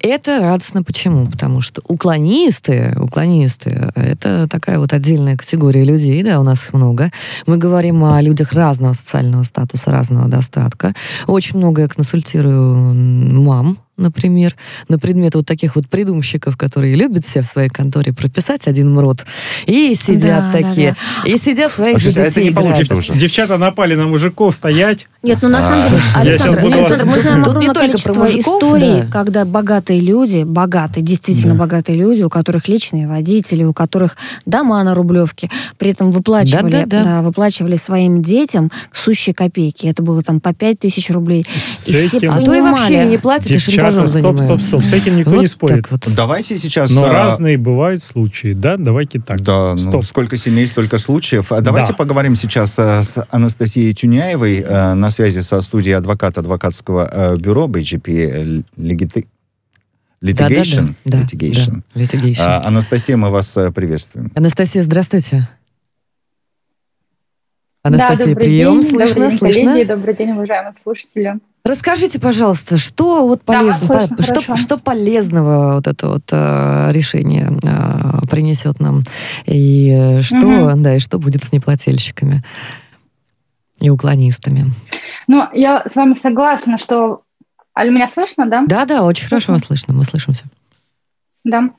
[0.00, 1.26] Это радостно почему?
[1.26, 7.10] Потому что уклонисты, уклонисты, это такая вот отдельная категория людей, да, у нас их много.
[7.46, 10.94] Мы говорим о людях разного социального статуса, разного достатка.
[11.26, 12.94] Очень много я консультирую
[13.42, 14.54] мам, например,
[14.88, 19.26] на предмет вот таких вот придумщиков, которые любят все в своей конторе прописать один мрот,
[19.66, 23.20] и сидят Да, да, такие, и сидят своих А, же кстати, это детей не.
[23.20, 25.06] Девчата напали на мужиков стоять.
[25.22, 28.14] Нет, ну на самом деле, А, Александр, Александр, мы знаем тут не огромное только про
[28.14, 29.06] количество мужиков, историй, да.
[29.10, 31.60] когда богатые люди, богатые, действительно Да.
[31.60, 37.22] богатые люди, у которых личные водители, у которых дома на Рублевке, при этом выплачивали, да,
[37.22, 39.86] выплачивали своим детям сущие копейки.
[39.86, 41.44] Это было там по 5 тысяч рублей.
[41.54, 42.28] С И все.
[42.28, 43.48] А то и вообще не платят,
[43.90, 44.82] шантажом Девчата, стоп, стоп, стоп.
[44.84, 45.82] С этим никто Вот не спорит.
[45.82, 46.08] так вот.
[46.14, 46.90] Давайте сейчас...
[46.90, 48.76] Но а, разные бывают случаи, да?
[48.76, 49.40] Давайте так.
[49.42, 50.04] Да, ну, Стоп.
[50.04, 51.52] сколько семей, столько случаев.
[51.52, 51.96] А давайте Да.
[51.98, 58.64] поговорим сейчас э, с Анастасией Тюняевой э, на связи со студией адвоката адвокатского бюро BGP
[58.76, 59.26] Legiti-
[60.22, 60.94] Litigation.
[61.04, 61.24] Да, да, да.
[61.24, 61.82] Litigation.
[61.94, 62.36] Да, litigation.
[62.40, 64.32] А, Анастасия, мы вас приветствуем.
[64.34, 65.48] Анастасия, здравствуйте.
[67.82, 69.64] Анастасия, да, прием, день, слышно, добрый день, слышно.
[69.72, 71.38] коллеги, добрый день, уважаемые слушатели.
[71.64, 76.92] Расскажите, пожалуйста, что вот Да, полезно, слышно, по- что, что полезного вот это вот э,
[76.92, 79.02] решение э, принесет нам
[79.44, 80.82] и э, что, Мгм.
[80.82, 82.42] да, и что будет с неплательщиками
[83.80, 84.64] и уклонистами?
[85.26, 87.22] Ну, я с вами согласна, что...
[87.74, 88.64] Алло, меня слышно, да?
[88.66, 90.44] Да, да, очень хорошо вас слышно, мы слышимся.
[91.44, 91.70] Да.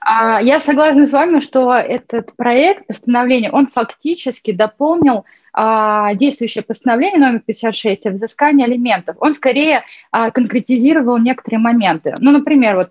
[0.00, 7.20] А, Я согласна с вами, что этот проект постановления, он фактически дополнил а, действующее постановление
[7.20, 9.16] номер 56 о взыскании алиментов.
[9.20, 12.14] Он скорее а, конкретизировал некоторые моменты.
[12.18, 12.90] Ну, например, вот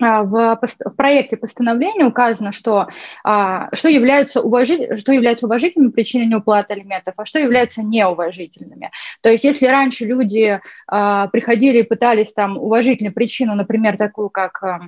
[0.00, 2.88] а, в, в проекте постановления указано, что,
[3.22, 8.90] а, что, является уважи- что является уважительными причиной неуплаты алиментов, а что является неуважительными.
[9.20, 14.62] То есть если раньше люди а, приходили и пытались там уважительную причину, например, такую как
[14.64, 14.80] а,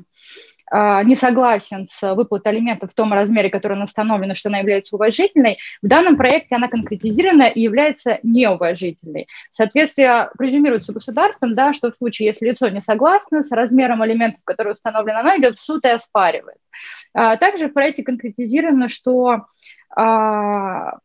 [0.72, 5.86] не согласен с выплатой алиментов в том размере, который установлено, что она является уважительной, в
[5.86, 9.28] данном проекте она конкретизирована и является неуважительной.
[9.52, 14.74] Соответствие презюмируется государством, да, что в случае, если лицо не согласно с размером алиментов, которые
[14.74, 16.58] установлены, оно идет в суд и оспаривает.
[17.14, 19.46] А, Также в проекте конкретизировано, что
[19.94, 20.98] а,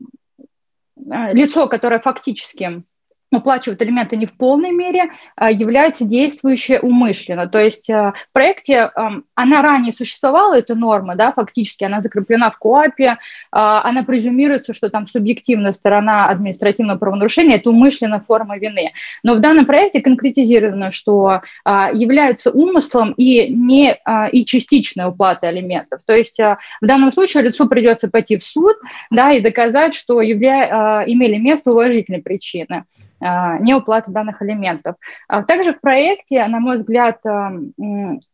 [0.96, 2.84] лицо, которое фактически
[3.32, 7.48] уплачивают элементы не в полной мере, а, является действующей умышленно.
[7.48, 8.92] То есть а, в проекте
[9.36, 13.18] она ранее существовала, эта норма, да, фактически она закреплена в КОАПе,
[13.52, 18.92] а, она презюмируется, что там субъективная сторона административного правонарушения– это умышленная форма вины.
[19.24, 23.98] Но в данном проекте конкретизировано, что является умыслом и, не,
[24.32, 26.02] и частичная уплата алиментов.
[26.06, 28.76] То есть в данном случае лицу придется пойти в суд
[29.10, 31.04] да, и доказать, что явля...
[31.06, 32.86] имели место уважительные причины.
[33.22, 34.96] А, неуплаты данных элементов.
[35.28, 37.52] А также в проекте, на мой взгляд, а,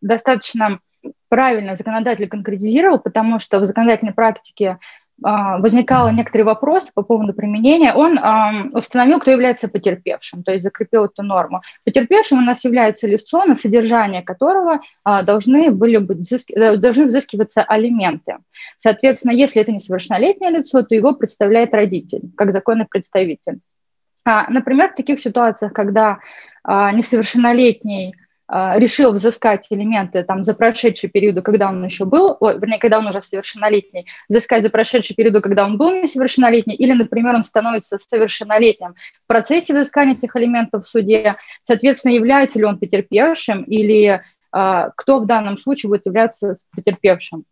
[0.02, 0.80] достаточно
[1.28, 4.78] правильно законодатель конкретизировал, потому что в законодательной практике
[5.20, 8.20] возникало некоторые вопросы по поводу применения, он
[8.76, 11.62] установил, кто является потерпевшим, то есть закрепил эту норму.
[11.86, 17.64] Потерпевшим у нас является лицо, на содержание которого должны, были быть взыски, э, должны взыскиваться
[17.64, 18.38] алименты.
[18.78, 23.60] Соответственно, если это несовершеннолетнее лицо, то его представляет родитель, как законный представитель.
[24.28, 26.20] А, например, в таких ситуациях, когда
[26.62, 28.14] а, несовершеннолетний
[28.46, 33.00] а, решил взыскать элементы там, за прошедший период, когда он еще был, о, вернее, когда
[33.00, 37.98] он уже совершеннолетний, взыскать за прошедший период, когда он был несовершеннолетний, или, например, он становится
[37.98, 44.22] совершеннолетним в процессе взыскания этих элементов в суде, соответственно, является ли он потерпевшим, или
[44.52, 47.46] а, кто в данном случае будет являться потерпевшим.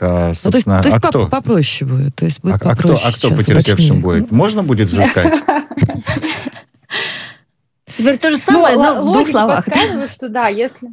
[0.00, 1.26] А, собственно, ну, то есть, то есть а кто?
[1.28, 2.14] попроще будет.
[2.14, 4.30] То есть будет а, а кто, а кто потерпевшим будет?
[4.30, 5.42] Можно будет взыскать?
[7.96, 9.66] Теперь то же самое, но в двух словах.
[10.10, 10.88] что да, если...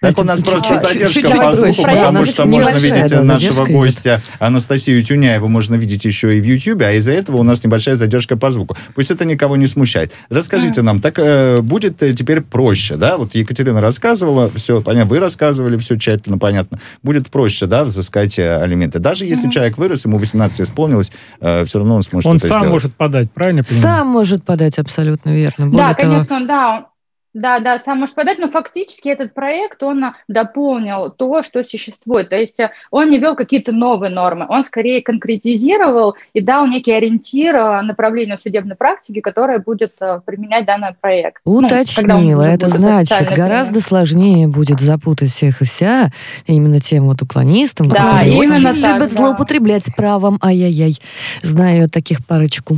[0.00, 5.46] Так у нас просто задержка по звуку, потому что можно видеть нашего гостя Анастасию Тюняеву,
[5.48, 8.76] можно видеть еще и в Ютьюбе, а из-за этого у нас небольшая задержка по звуку.
[8.94, 10.12] Пусть это никого не смущает.
[10.30, 13.18] Расскажите нам, так э, будет э, теперь проще, да?
[13.18, 16.78] Вот Екатерина рассказывала, все понятно, вы рассказывали, все тщательно понятно.
[17.02, 19.00] Будет проще, да, взыскать э, алименты.
[19.00, 23.30] Даже если человек вырос, ему 18 исполнилось, все равно он сможет он сам может подать,
[23.32, 23.98] правильно понимаю?
[23.98, 25.70] Сам может подать, абсолютно верно.
[25.70, 26.89] Да, конечно, да.
[27.32, 32.28] Да, да, сам может подать, но фактически этот проект, он дополнил то, что существует.
[32.28, 36.90] То есть э, он не вел какие-то новые нормы, он скорее конкретизировал и дал некий
[36.90, 41.40] ориентир э, направлению судебной практики, которое будет э, применять данный проект.
[41.44, 43.88] Ну, Уточнила, ну, это значит, гораздо принят.
[43.88, 46.10] сложнее будет запутать всех и вся,
[46.46, 49.08] именно тем вот уклонистам, да, которые очень любят да.
[49.08, 50.96] злоупотреблять правом, ай-яй-яй.
[51.42, 52.76] Знаю таких парочку.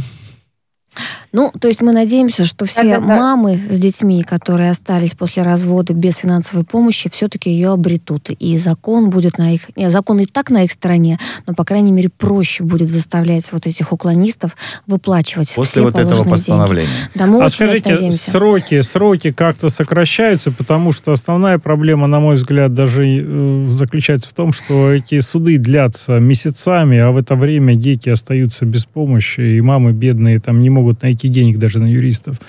[1.33, 5.43] Ну, то есть мы надеемся, что все да, да, мамы с детьми, которые остались после
[5.43, 8.29] развода без финансовой помощи, все-таки ее обретут.
[8.31, 9.75] И закон будет на их...
[9.75, 13.67] Нет, закон и так на их стороне, но, по крайней мере, проще будет заставлять вот
[13.67, 16.87] этих уклонистов выплачивать После все вот этого постановления.
[16.87, 17.19] Деньги.
[17.19, 22.75] Да, мы а скажите, сроки, сроки как-то сокращаются, потому что основная проблема, на мой взгляд,
[22.75, 28.11] даже э, заключается в том, что эти суды длятся месяцами, а в это время дети
[28.11, 32.41] остаются без помощи, и мамы бедные там не могут найти найти денег даже на юристов.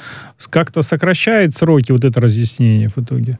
[0.49, 3.39] Как-то сокращает сроки вот это разъяснение в итоге?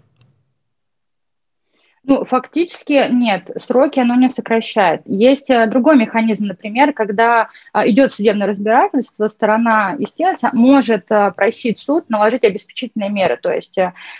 [2.05, 5.03] Ну, фактически нет, сроки оно не сокращает.
[5.05, 11.79] Есть э, другой механизм, например, когда а, идет судебное разбирательство, сторона истец может а, просить
[11.79, 13.77] суд наложить обеспечительные меры, то есть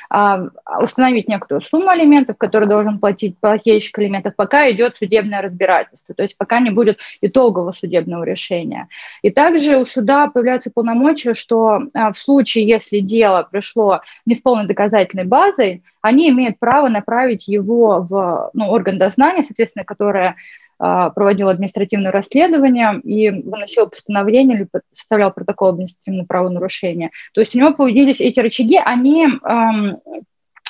[0.10, 0.48] а,
[0.80, 6.38] установить некоторую сумму алиментов, которую должен платить плательщик алиментов, пока идет судебное разбирательство, то есть
[6.38, 8.88] пока не будет итогового судебного решения.
[9.24, 14.68] И также у суда появляются полномочия, что в случае, если дело пришло не с полной
[14.68, 20.36] доказательной базой, они имеют право направить его в ну, орган дознания, соответственно, которое
[20.78, 27.10] а, проводил административное расследование и выносил постановление или составлял протокол административного правонарушения.
[27.34, 29.28] То есть у него появились эти рычаги, они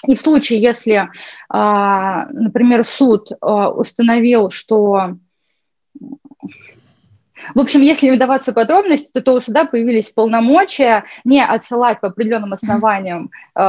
[0.05, 1.09] и в случае, если,
[1.49, 5.15] а, например, суд а, установил, что
[7.55, 12.07] в общем, если вдаваться в подробности, то, то у суда появились полномочия не отсылать по
[12.07, 13.59] определенным основаниям э,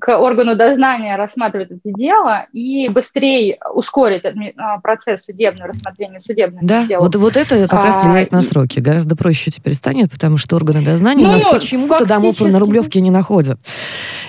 [0.00, 6.66] к органу дознания рассматривать это дело и быстрее ускорить адми- а, процесс судебного рассмотрения судебного
[6.66, 7.02] да, дела.
[7.02, 8.80] Вот, вот это как раз влияет а, на сроки.
[8.80, 13.00] Гораздо проще теперь станет, потому что органы дознания ну, у нас почему-то домов на Рублевке
[13.00, 13.58] не находят.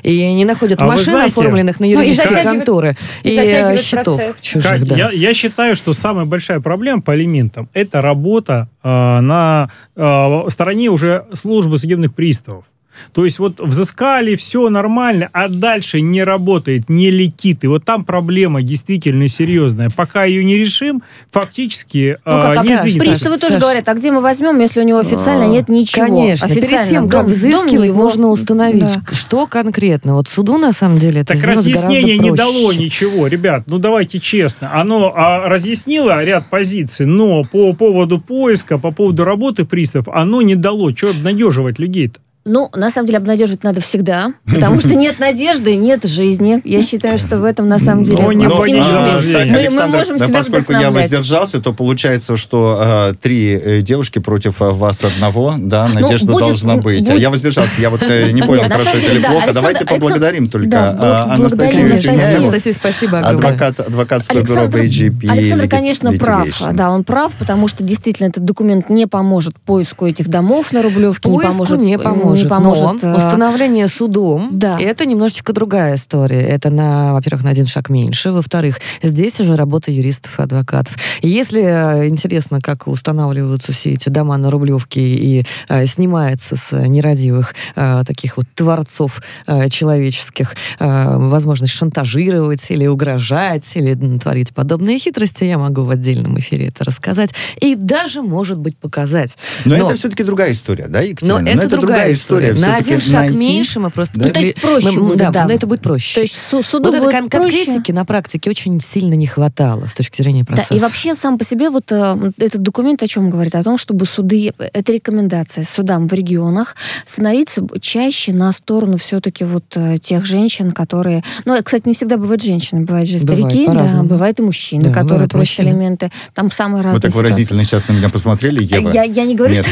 [0.03, 3.77] И не находят а машин, знаете, оформленных на юридические ну, и конторы, и, и э,
[3.77, 4.35] счетов процесс.
[4.41, 4.71] чужих.
[4.71, 4.95] Как, да.
[4.95, 11.25] я, я считаю, что самая большая проблема по алиментам– это работа на э, стороне уже
[11.33, 12.65] службы судебных приставов.
[13.13, 17.63] То есть вот взыскали, все нормально, а дальше не работает, не летит.
[17.63, 19.89] И вот там проблема действительно серьезная.
[19.89, 22.99] Пока ее не решим, фактически Ну, как, а, а не сдвинется.
[22.99, 23.61] приставы тоже Саш.
[23.61, 26.05] говорят, а где мы возьмем, если у него официально А, нет ничего?
[26.05, 29.15] Конечно, перед Официально тем, как взыскивать, его- нужно установить, Да.
[29.15, 30.15] что конкретно.
[30.15, 33.63] Вот суду, на самом деле, это Так разъяснение не дало ничего, ребят.
[33.67, 34.79] Ну давайте честно.
[34.79, 40.55] Оно а, разъяснило ряд позиций, но по поводу поиска, по поводу работы пристав, оно не
[40.55, 40.95] дало.
[40.95, 42.19] Что обнадеживать людей-то?
[42.47, 46.61] Ну, на самом деле, обнадеживать надо всегда, потому что нет надежды, нет жизни.
[46.63, 50.27] Я считаю, что в этом, на самом деле, Но не оптимизме мы, мы можем да,
[50.27, 55.55] себя поскольку я воздержался, то получается, что э, три э, девушки против э, вас одного,
[55.57, 57.07] да, Ну, надежда будет- должна быть.
[57.07, 59.35] А будет- я воздержался, я вот э, не понял, хорошо это деле, или плохо.
[59.37, 62.37] Александр- Давайте Александр- поблагодарим только да, а, бл- Анастасию.
[62.37, 65.29] Анастасия, спасибо адвокат, адвокатского бюро Александр, BGP.
[65.29, 66.47] Александр, конечно, прав.
[66.73, 71.29] Да, он прав, потому что действительно этот документ не поможет поиску этих домов на Рублевке,
[71.29, 74.79] не поможет, не поможет, не поможет, но э, установление судом Да.
[74.79, 76.41] это немножечко другая история.
[76.41, 80.95] Это на, во-первых, на один шаг меньше, во-вторых, здесь уже работа юристов и адвокатов.
[81.21, 87.53] Если э, интересно, как устанавливаются все эти дома на Рублевке и э, снимается с нерадивых
[87.75, 95.43] э, таких вот творцов э, человеческих э, возможность шантажировать или угрожать, или творить подобные хитрости,
[95.43, 99.37] я могу в отдельном эфире это рассказать и даже, может быть, показать.
[99.65, 101.49] Но, Но- это все-таки другая история, да, Но Екатерина?
[101.61, 102.26] это, другая история.
[102.29, 104.19] На Всё-таки один шаг найти- меньше мы просто...
[104.19, 104.27] Да?
[104.27, 105.45] Ну, то есть проще мы- будет, да, да.
[105.45, 106.15] но это будет проще.
[106.15, 107.57] То есть су- суду вот будет кон- проще.
[107.65, 110.73] конкретики на практике очень сильно не хватало с точки зрения Да, процесса.
[110.75, 113.55] и вообще сам по себе вот э, этот документ о чем говорит?
[113.55, 116.75] О том, чтобы суды, это рекомендация судам в регионах
[117.05, 121.23] становиться чаще на сторону все-таки вот э, тех женщин, которые...
[121.45, 124.09] Ну, э, кстати, не всегда бывают женщины, бывают же Бывает старики, да, по-разному.
[124.09, 125.69] бывают и мужчины, Да, которые просят мужчины.
[125.75, 126.11] элементы.
[126.33, 127.23] Там самые разные Вы так ситуации.
[127.27, 128.89] выразительно сейчас на меня посмотрели, Ева.
[128.89, 129.65] Я, я не говорю, Нет.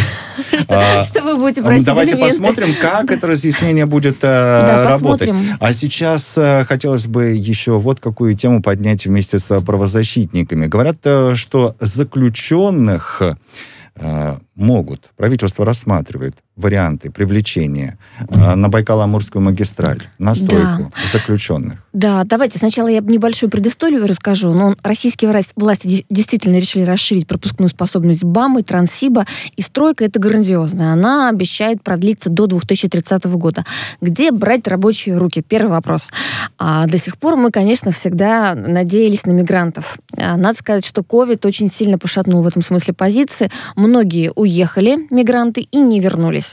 [0.60, 2.36] что, А, что вы будете просить Давайте элементы.
[2.46, 5.30] Посмотрим, как это разъяснение будет э, работать.
[5.60, 10.66] А сейчас э, хотелось бы еще вот какую тему поднять вместе с правозащитниками.
[10.66, 13.22] Говорят, э, что заключенных
[13.96, 21.84] э, могут, правительство рассматривает варианты привлечения э, на Байкало-Амурскую магистраль, на стройку заключенных.
[21.92, 24.54] Да, давайте сначала я небольшую предысторию расскажу.
[24.54, 29.26] Но российские власти, власти де- действительно решили расширить пропускную способность БАМа и Транссиба,
[29.58, 30.94] и стройка это грандиозная.
[30.94, 33.66] Она обещает продлиться до 2030 года.
[34.00, 35.42] Где брать рабочие руки?
[35.42, 36.12] Первый вопрос.
[36.58, 39.98] А до сих пор мы, конечно, всегда надеялись на мигрантов.
[40.18, 43.52] А, Надо сказать, что ковид очень сильно пошатнул в этом смысле позиции.
[43.76, 46.45] Многие уехали, мигранты, и не вернулись.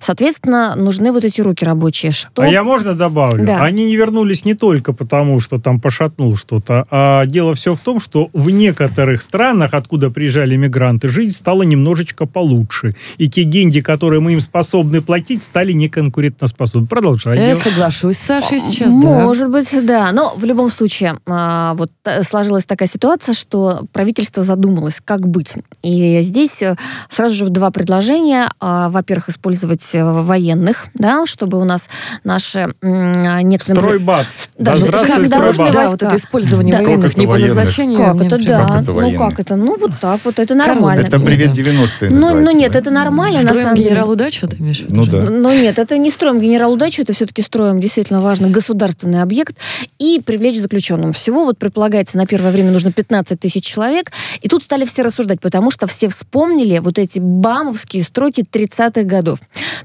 [0.00, 2.12] Соответственно, нужны вот эти руки рабочие.
[2.12, 3.44] Что А я можно добавлю?
[3.44, 3.62] Да.
[3.62, 8.00] Они не вернулись не только потому, что там пошатнул что-то, а дело все в том,
[8.00, 12.94] что в некоторых странах, откуда приезжали мигранты, жизнь стала немножечко получше.
[13.18, 16.86] И те деньги, которые мы им способны платить, стали неконкурентоспособны.
[16.86, 17.36] Продолжай.
[17.36, 17.60] Я Ева.
[17.60, 19.20] соглашусь с Сашей сейчас, да.
[19.24, 20.10] Может быть, да.
[20.12, 25.54] Но в любом случае, а, вот э, сложилась такая ситуация, что правительство задумалось, как быть.
[25.82, 26.76] И здесь э,
[27.08, 28.50] сразу же два предложения.
[28.60, 31.88] А, Во-первых, использовать э, военных, да, чтобы у нас
[32.24, 33.82] наши м, некоторые...
[33.82, 34.26] Стройбат.
[34.58, 35.72] Да, Да, же- здравствуй, Стройбат.
[35.72, 36.82] Да, вот это использование Да.
[36.82, 37.98] военных Как не это по назначению.
[37.98, 38.66] Как это да?
[38.66, 39.56] Как это ну как это?
[39.56, 41.06] Ну вот так вот, это нормально.
[41.06, 41.62] Это привет Да.
[41.62, 42.78] 90-е Ну, ну нет, да?
[42.78, 43.88] это нормально на Строим самом деле.
[43.90, 44.94] генерал удачу, ты имеешь в виду?
[44.96, 45.30] Ну да.
[45.30, 49.56] Но нет, это не строим генерал удачу, это все-таки строим действительно важный государственный объект
[49.98, 51.12] и привлечь заключенным.
[51.12, 54.10] Всего вот предполагается на первое время нужно 15 тысяч человек.
[54.40, 59.25] И тут стали все рассуждать, потому что все вспомнили вот эти бамовские стройки 30-х годов.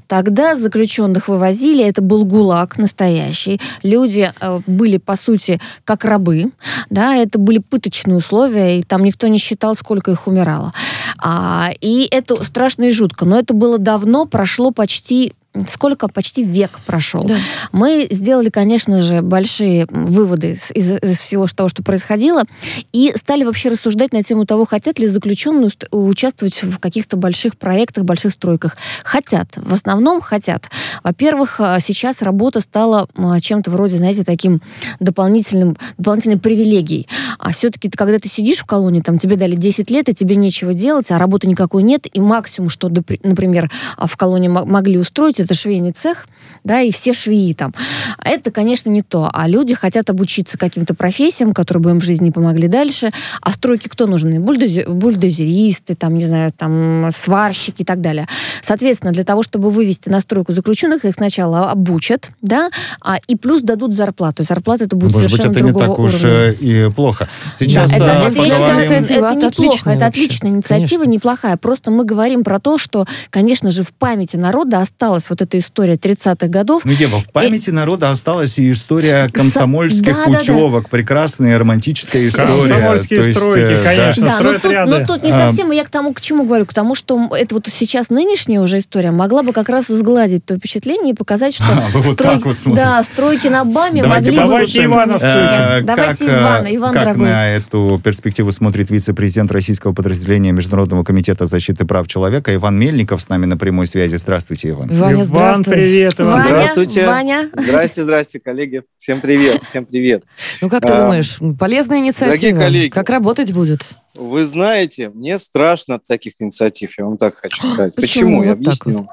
[0.06, 3.60] Тогда заключенных вывозили, это был ГУЛАГ настоящий.
[3.82, 6.52] Люди э, были, по сути, как рабы.
[6.90, 10.72] Да, это были пыточные условия, и там никто не считал, сколько их умирало.
[11.18, 13.24] А, и это страшно и жутко.
[13.24, 15.32] Но это было давно, прошло почти
[15.68, 17.24] сколько почти век прошел.
[17.24, 17.36] Да.
[17.72, 22.44] Мы сделали, конечно же, большие выводы из, из- всего того, что происходило,
[22.92, 28.04] и стали вообще рассуждать на тему того, хотят ли заключенные участвовать в каких-то больших проектах,
[28.04, 28.76] больших стройках.
[29.04, 29.48] Хотят.
[29.56, 30.70] В основном хотят.
[31.04, 34.62] Во-первых, а, сейчас работа стала а, чем-то вроде, знаете, таким
[35.00, 37.08] дополнительным, дополнительной привилегией.
[37.38, 40.72] А все-таки, когда ты сидишь в колонии, там тебе дали 10 лет, и тебе нечего
[40.74, 45.41] делать, а работы никакой нет, и максимум, что, например, а, в колонии мо- могли устроить,
[45.42, 46.26] это швейный цех,
[46.64, 47.74] да, и все швеи там.
[48.18, 49.30] А Это, конечно, не то.
[49.32, 53.10] А люди хотят обучиться каким-то профессиям, которые бы им в жизни помогли дальше.
[53.40, 54.38] А стройки кто нужны?
[54.40, 58.26] Бульдозе- бульдозеристы, там, не знаю, там, сварщики и так далее.
[58.62, 62.70] Соответственно, для того, чтобы вывести на стройку заключенных, их сначала обучат, да,
[63.00, 64.42] а, и плюс дадут зарплату.
[64.44, 66.38] Зарплата это будет Может быть, совершенно это не другого так уж уровня.
[66.38, 67.28] э, и плохо.
[67.58, 71.12] Сейчас Да, это, э, это, поговорим- это, это Это неплохо, отличная это отличная инициатива, Конечно.
[71.12, 71.56] неплохая.
[71.56, 75.94] Просто мы говорим про то, что, конечно же, в памяти народа осталось вот эта история
[75.94, 76.84] 30-х годов.
[76.84, 77.72] Ну, Ева, в памяти и...
[77.72, 80.72] народа осталась и история комсомольских да, путевок.
[80.72, 80.88] Да, да.
[80.90, 82.46] Прекрасная романтическая история.
[82.46, 84.34] Комсомольские есть, стройки, э, конечно, да.
[84.36, 84.90] строят но тут, ряды.
[84.90, 85.48] Но тут не а.
[85.48, 85.74] совсем, а...
[85.74, 89.10] я к тому, к чему говорю, к тому, что это вот сейчас нынешняя уже история
[89.10, 92.34] могла бы как раз сгладить то впечатление и показать, что а, вы вот строй...
[92.34, 94.46] так вот да, стройки на БАМе давайте могли бы...
[94.46, 97.24] Давайте Ивана э, Давайте как, Ивана, Иван как дорогой.
[97.24, 103.28] на эту перспективу смотрит вице-президент российского подразделения Международного комитета защиты прав человека Иван Мельников с
[103.28, 104.16] нами на прямой связи.
[104.16, 104.90] Здравствуйте, Иван.
[105.30, 106.32] Ваня, Иван, привет, Иван.
[106.32, 107.06] Ваня, Здравствуйте.
[107.06, 107.50] Ваня.
[107.56, 108.82] Здрасте, здрасте, коллеги.
[108.96, 110.24] Всем привет, всем привет.
[110.60, 112.28] Ну, как ты а, думаешь, полезная инициатива?
[112.28, 112.90] Дорогие коллеги.
[112.90, 113.94] Как работать будет?
[114.14, 117.94] Вы знаете, мне страшно от таких инициатив, я вам так хочу сказать.
[117.94, 118.38] Почему?
[118.38, 118.44] Почему?
[118.44, 119.08] Я объясню.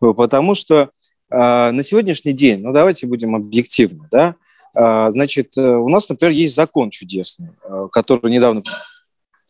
[0.00, 0.14] Вот.
[0.14, 0.90] Потому что
[1.30, 4.36] э, на сегодняшний день, ну давайте будем объективны, да,
[4.74, 8.62] э, значит, э, у нас, например, есть закон чудесный, э, который недавно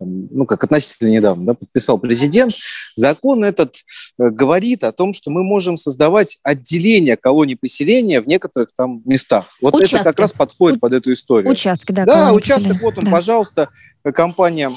[0.00, 2.52] ну, как относительно недавно, да, подписал президент,
[2.94, 3.76] закон этот
[4.18, 9.46] э, говорит о том, что мы можем создавать отделение колоний поселения в некоторых там местах.
[9.60, 9.96] Вот Участки.
[9.96, 10.80] это как раз подходит У...
[10.80, 11.50] под эту историю.
[11.50, 12.04] Участки, да.
[12.04, 12.84] Да, участок, поселения.
[12.84, 13.10] вот он, да.
[13.10, 13.68] пожалуйста,
[14.14, 14.70] компания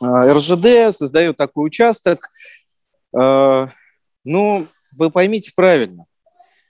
[0.00, 2.30] э, РЖД создает такой участок.
[3.18, 3.66] Э,
[4.24, 4.66] ну,
[4.96, 6.04] вы поймите правильно.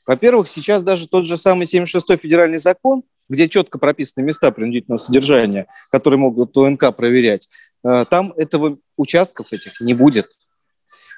[0.07, 5.67] Во-первых, сейчас даже тот же самый 76-й федеральный закон, где четко прописаны места принудительного содержания,
[5.91, 7.66] которые могут ОНК проверять, Э,
[8.05, 10.29] там этого участков этих не будет.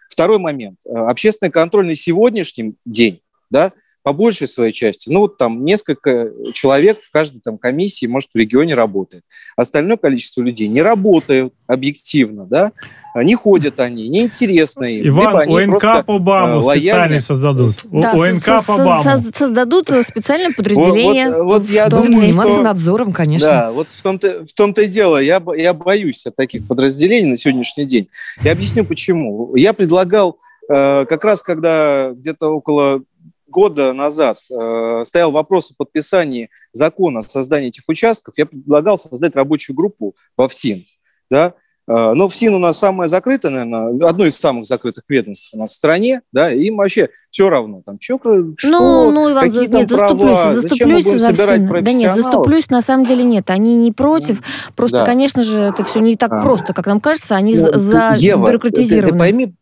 [0.09, 0.79] Второй момент.
[0.85, 6.31] Э, общественный контроль на сегодняшний день, да, по большей своей части, ну, вот там несколько
[6.55, 9.23] человек в каждой там комиссии, может, в регионе работает.
[9.57, 12.73] Остальное количество людей не работают объективно, да,
[13.15, 15.09] не ходят они, неинтересно им.
[15.09, 17.77] Иван, ОНК по БАМу э, специально создадут.
[17.85, 19.21] Да, ОНК со- по БАМу.
[19.35, 21.31] Создадут специальное подразделение.
[21.31, 22.63] Вот, вот, вот я думаю, что...
[22.63, 23.49] надзором, конечно.
[23.49, 25.19] Да, вот в том-то, в том-то и дело.
[25.19, 28.09] Я, я боюсь от таких подразделений на сегодняшний день.
[28.43, 29.55] Я объясню, почему.
[29.57, 30.39] Я предлагал
[30.69, 33.03] э, как раз, когда где-то около
[33.49, 39.35] года назад э, стоял вопрос о подписании закона о создании этих участков, я предлагал создать
[39.35, 40.85] рабочую группу во ФСИН.
[41.31, 41.55] Да?
[41.89, 45.71] Э, но ФСИН у нас самое закрытое, наверное, одно из самых закрытых ведомств у нас
[45.71, 48.19] в стране, да, им вообще все равно, там, что,
[48.59, 52.69] что ну, ну, Иван, какие нет, там права, заступлюсь, зачем за собирать Да нет, заступлюсь,
[52.69, 54.43] на самом деле нет, они не против,
[54.77, 55.05] просто, да.
[55.07, 56.43] конечно же, это все не так а.
[56.43, 59.07] просто, как нам кажется, они ну, за Ева, бюрократизированы.
[59.07, 59.55] Ты, ты пойми,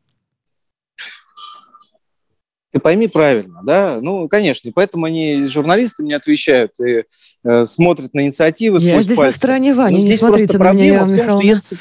[2.77, 7.05] ты пойми правильно, да, ну, конечно, и поэтому они, журналисты мне отвечают и
[7.43, 9.33] э, смотрят на инициативы Я здесь пальцем.
[9.33, 11.79] на стороне Вани, ну, не смотрите на меня, в том, что если...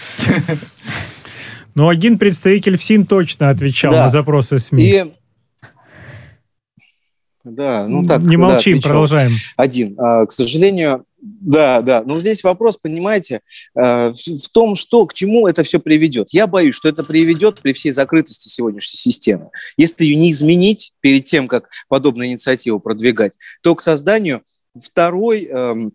[1.73, 5.11] Ну, один представитель ФСИН точно отвечал на запросы СМИ.
[7.43, 8.21] Да, ну так.
[8.25, 9.33] Не молчим, продолжаем.
[9.57, 9.95] Один.
[9.99, 12.03] А, к сожалению, да, да.
[12.05, 13.41] Но здесь вопрос, понимаете,
[13.75, 16.29] э, в том, что к чему это все приведет.
[16.31, 19.49] Я боюсь, что это приведет при всей закрытости сегодняшней системы.
[19.75, 24.43] Если ее не изменить перед тем, как подобную инициативу продвигать, то к созданию
[24.79, 25.93] второй эм,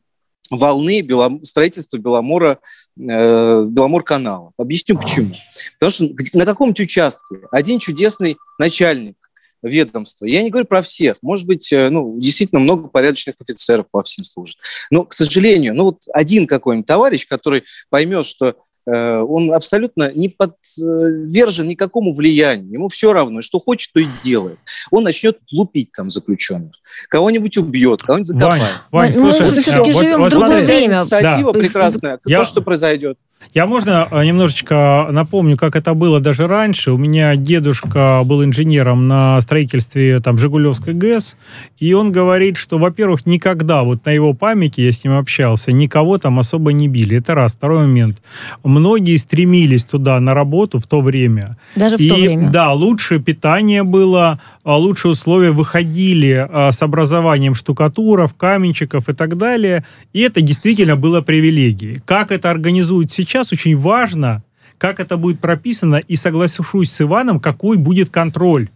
[0.51, 1.45] волны Белом...
[1.45, 2.59] строительства Беломора,
[2.99, 4.51] э, Беломор-канала.
[4.59, 5.37] Объясню почему.
[5.79, 9.17] Потому что на каком-нибудь участке один чудесный начальник
[9.63, 10.27] ведомства.
[10.27, 11.17] Я не говорю про всех.
[11.23, 14.57] Может быть, э, ну, действительно много порядочных офицеров по всем служит.
[14.91, 18.57] Но, к сожалению, ну вот один какой-нибудь товарищ, который поймет, что
[18.87, 22.73] э, он абсолютно не подвержен никакому влиянию.
[22.73, 24.59] Ему все равно, что хочет, то и делает.
[24.91, 26.73] Он начнет лупить там заключенных.
[27.09, 28.63] Кого-нибудь убьет, кого-нибудь закопает.
[28.91, 31.01] Вань, Вань слушай, мы все-таки вот, живем вот, в другое время.
[31.01, 31.61] Инициатива да.
[31.61, 32.21] прекрасная.
[32.25, 32.39] Я...
[32.41, 33.19] То, что произойдет.
[33.53, 36.93] Я можно э, немножечко напомню, как это было даже раньше.
[36.93, 41.37] У меня дедушка был инженером на строительстве там Жигулевской ГЭС,
[41.79, 46.19] и он говорит, что, во-первых, никогда, вот на его памяти я с ним общался, никого
[46.19, 47.19] там особо не били.
[47.19, 47.57] Это раз.
[47.57, 48.19] Второй момент.
[48.63, 51.57] Многие стремились туда на работу в то время.
[51.75, 52.51] Даже в и, то время?
[52.51, 59.37] Да, лучшее питание было, а лучшие условия выходили а, с образованием штукатуров, каменщиков и так
[59.37, 59.85] далее.
[60.13, 61.99] И это действительно было привилегией.
[62.05, 63.30] Как это организуют сейчас?
[63.31, 64.43] Сейчас очень важно,
[64.77, 68.71] как это будет прописано, и соглашусь с Иваном, какой будет контроль.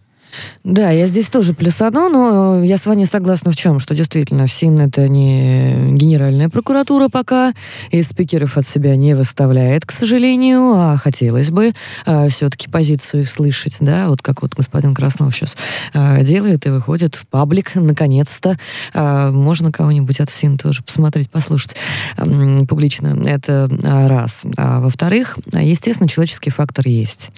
[0.64, 4.80] Да, я здесь тоже плюсану, но я с вами согласна в чем, что действительно ФСИН
[4.80, 7.52] это не генеральная прокуратура пока,
[7.90, 11.74] и спикеров от себя не выставляет, к сожалению, а хотелось бы
[12.06, 15.56] а, все-таки позицию их слышать, да, вот как вот господин Краснов сейчас
[15.92, 18.56] а, делает и выходит в паблик, наконец-то.
[18.92, 21.76] А, можно кого-нибудь от ФСИН тоже посмотреть, послушать
[22.16, 22.24] а,
[22.64, 24.42] публично, это раз.
[24.56, 27.30] А во-вторых, естественно, человеческий фактор есть.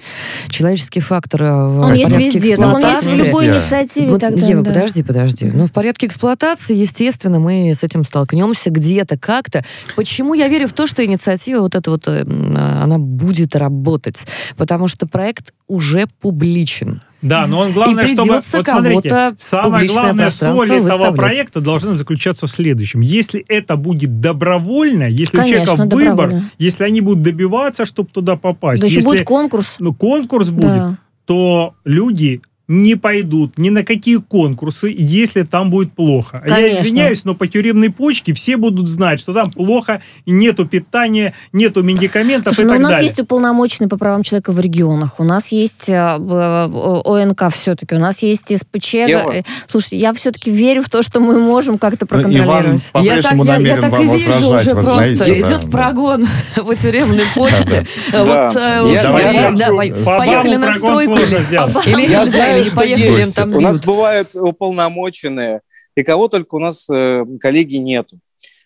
[0.49, 4.47] человеческий фактор э, в Он есть везде, так он есть в любой инициативе Вот, тогда.
[4.47, 4.73] Ева, да.
[4.73, 5.45] подожди, подожди.
[5.47, 9.65] Ну, в порядке эксплуатации, естественно, мы с этим столкнемся где-то, как-то.
[9.95, 14.19] Почему я верю в то, что инициатива вот эта вот, э, она будет работать?
[14.57, 17.01] Потому что проект уже публичен.
[17.23, 18.35] Да, но он главное, чтобы...
[18.35, 23.01] Вот смотрите, самая главная пространство соль этого проекта должна заключаться в следующем.
[23.01, 26.51] Если это будет добровольно, если у Конечно, человека выбор, добровольно.
[26.59, 29.67] если они будут добиваться, чтобы туда попасть, Да еще если будет конкурс.
[29.79, 30.99] ну, конкурс будет, Да.
[31.25, 36.41] то люди не пойдут ни на какие конкурсы, если там будет плохо.
[36.43, 36.83] А Я Конечно.
[36.83, 42.55] извиняюсь, но по тюремной почке все будут знать, что там плохо, нету питания, нету медикаментов
[42.55, 43.07] Слушай, и ну так у нас далее.
[43.07, 48.01] есть уполномоченный по правам человека в регионах, у нас есть э, э, ОНК все-таки, у
[48.01, 48.95] нас есть СПЧ.
[48.95, 49.33] Ева.
[49.33, 52.91] Э, Слушайте, я все-таки верю в то, что мы можем как-то Ну, Иван проконтролировать.
[52.93, 54.95] по-прежнему я, так- я- я так и вижу уже вы просто.
[54.95, 55.41] знаете.
[55.41, 55.69] Идет да.
[55.71, 57.87] прогон по тюремной почте.
[58.11, 58.25] Да.
[58.25, 61.17] Вот, э, поехали, на стройку.
[62.07, 63.37] Я знаю, или что поехали, есть.
[63.37, 65.61] там у нас бывают уполномоченные,
[65.95, 68.19] и кого только у нас э, коллеги нету.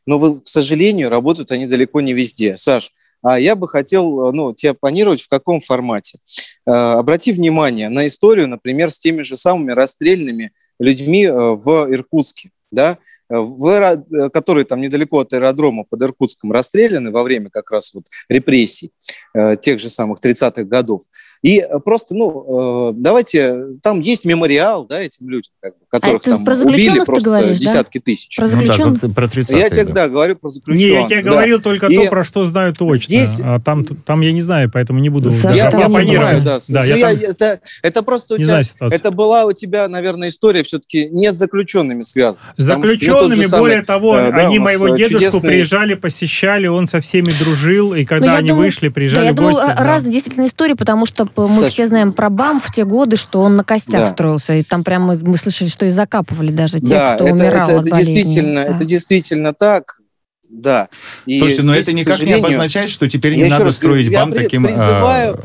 [0.06, 2.56] Но, вы, к сожалению, работают они далеко не везде.
[2.56, 6.18] Саш, а я бы хотел э, ну, тебя планировать в каком формате.
[6.66, 12.50] Э, обрати внимание на историю, например, с теми же самыми расстрельными людьми э, в Иркутске,
[12.70, 17.92] да, э, в которые там недалеко от аэродрома под Иркутском расстреляны во время как раз
[17.92, 18.90] вот репрессий
[19.34, 21.02] э, тех же самых 30-х годов.
[21.42, 26.16] И э, просто, ну, э, давайте, там есть мемориал, да, этим людям, как бы, которых
[26.20, 27.64] это там про убили заключенных просто говоришь, да?
[27.64, 28.36] десятки тысяч.
[28.36, 29.14] Про Ну да, заключенных?
[29.14, 31.00] про 30 Я тебе, да, говорю про Не, заключенных.
[31.00, 31.30] я тебе да.
[31.30, 33.06] говорил только И то, про что знаю точно.
[33.06, 36.18] здесь- А там, там я не знаю, поэтому не буду даже Я, там я не
[36.18, 36.40] было.
[36.44, 36.58] да.
[36.68, 39.88] Да, я я- там это, это просто у не тебя, знаю это была у тебя,
[39.88, 42.44] наверное, история все-таки не с заключенными связана.
[42.58, 46.86] С заключенными, самый, более того, э, да, они моего э, дедушку чудесный- приезжали, посещали, он
[46.86, 49.54] со всеми дружил, и когда Ну, я они думаю- вышли, Да, приезжали я в думаю,
[49.54, 49.70] гости.
[49.70, 49.84] э, да.
[49.84, 51.72] разные действительно истории, потому что п- мы Саш.
[51.72, 54.06] все знаем про БАМ в те годы, что он на костях Да.
[54.08, 57.68] строился, и там прямо мы слышали, что и закапывали даже тех, Да, кто это, умирал
[57.68, 58.14] это, от это болезней.
[58.22, 58.74] действительно, Да.
[58.74, 60.00] это действительно так.
[60.48, 60.88] Да.
[61.26, 63.72] И Слушайте, но здесь, это к никак не обозначает, что теперь я не надо говорю,
[63.72, 64.64] строить я бам при- таким...
[64.64, 65.44] а, призываю.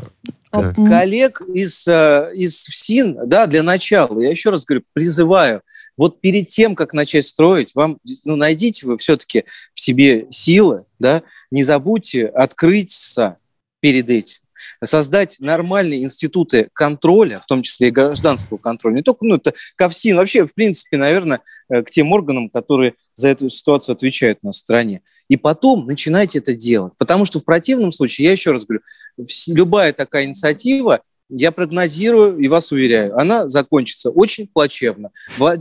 [0.52, 0.86] М.
[0.86, 5.60] коллег из, э, из ФСИН, да, для начала, я еще раз говорю, призываю,
[5.98, 11.22] вот перед тем, как начать строить, вам, ну, найдите вы все-таки в себе силы, да,
[11.50, 13.36] не забудьте открыться
[13.80, 14.38] перед этим
[14.82, 20.16] создать нормальные институты контроля, в том числе и гражданского контроля, не только ну, это КАФСИН,
[20.16, 25.02] вообще, в принципе, наверное, э, к тем органам, которые за эту ситуацию отвечают в стране.
[25.28, 26.92] И потом начинайте это делать.
[26.98, 28.82] Потому что в противном случае, я еще раз говорю,
[29.48, 35.10] любая такая инициатива, я прогнозирую и вас уверяю, она закончится очень плачевно.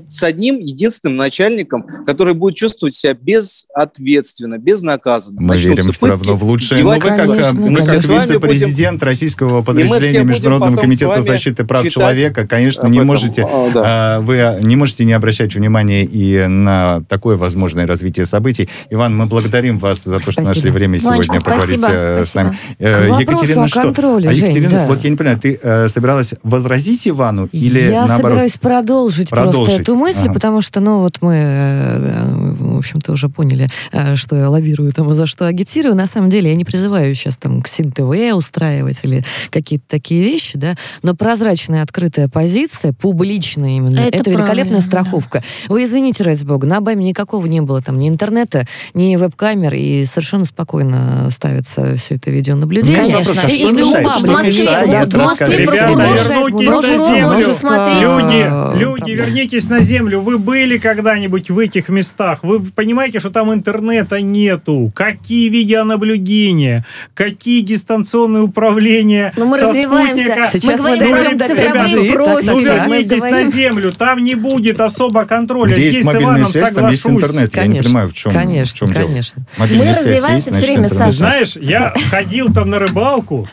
[0.09, 5.41] С одним единственным начальником, который будет чувствовать себя безответственно, безнаказанно.
[5.41, 6.84] Мы Начнутся верим все пытки, равно в лучшее.
[6.84, 11.88] Ну, вы как, Конечно, как Мы вами вице-президент российского подразделения будем Международного комитета защиты прав
[11.89, 13.82] человека, конечно, не можете А, да.
[13.86, 18.70] а, вы не можете не обращать внимания и на такое возможное развитие событий.
[18.89, 20.47] Иван, мы благодарим вас за то, что Спасибо.
[20.49, 22.57] нашли время Ванечка, сегодня поговорить спасибо, э, с нами.
[22.76, 22.76] спасибо.
[22.80, 23.82] Э, К вопросу о что?
[23.82, 24.88] контроле, а Жень, Екатерина, да.
[24.88, 28.22] вот я не понимаю, ты э, собиралась возразить Ивану или Я наоборот?
[28.32, 29.64] собираюсь продолжить, Продолжить.
[29.66, 30.34] просто эту мысль, Ага.
[30.34, 35.11] потому что, ну, вот мы, э, в общем-то, уже поняли, э, что я лавирую там
[35.11, 35.95] и за что агитирую.
[35.95, 40.57] На самом деле я не призываю сейчас там к СИН-ТВ устраивать или какие-то такие вещи,
[40.57, 45.43] да, но прозрачная открытая позиция, публичная именно, Это это, великолепная страховка.
[45.67, 50.05] Вы извините, ради бога, на БАМе никакого не было там ни интернета, ни веб-камер, и
[50.05, 52.99] совершенно спокойно ставится все это видеонаблюдение.
[52.99, 54.05] Есть вопрос, а И любом
[54.45, 55.09] мешает?
[55.09, 58.01] Что в Москве, в Ребята, может, на землю.
[58.01, 60.21] Люди, э, люди, вернитесь на землю.
[60.21, 62.39] Вы были когда-нибудь в этих местах?
[62.43, 64.91] Вы понимаете, что там интернета нету?
[64.95, 66.86] Какие видеонаблюдения?
[67.13, 70.24] Какие дистанционные управления Но мы со развиваемся.
[70.26, 70.49] спутника?
[70.53, 72.45] Сейчас Мы мы говорим про цифровые 5G, так, профили.
[72.45, 75.74] Ну, вернитесь на землю, там не будет особо контроля.
[75.74, 77.24] Где Здесь есть с мобильная Иваном связь, там есть соглашусь.
[77.24, 77.55] интернет.
[77.55, 79.05] Я не Конечно, понимаю, в чем, конечно, в чем дело.
[79.07, 79.45] конечно.
[79.57, 81.11] Мобильная Мы развиваемся значит, время, Саша.
[81.11, 83.49] Знаешь, я ходил там на рыбалку,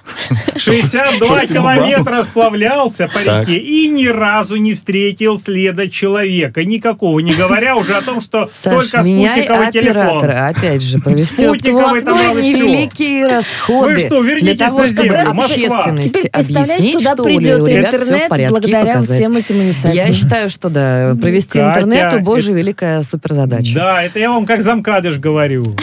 [0.56, 6.64] 62 Слушайте, ну, километра сплавлялся по реке и ни разу не встретил следа человека.
[6.64, 10.30] Никакого, не говоря уже о том, что Саш, только меняй спутниковый телефон.
[10.30, 12.40] Опять же, провести Спутниковый там всего.
[12.40, 13.94] невеликие расходы.
[13.94, 15.44] Вы что, вернитесь для того, на чтобы землю, Москва.
[15.44, 18.84] общественности Теперь представляешь, объяснить, туда что у придет ребят всё в интернет порядке, и благодаря
[18.94, 19.18] показать.
[19.20, 20.06] всем этим инициативам.
[20.08, 23.74] Я считаю, что да, провести Катя, интернету, боже, это- великая суперзадача.
[23.74, 25.76] Да, это я вам как замкадыш говорю.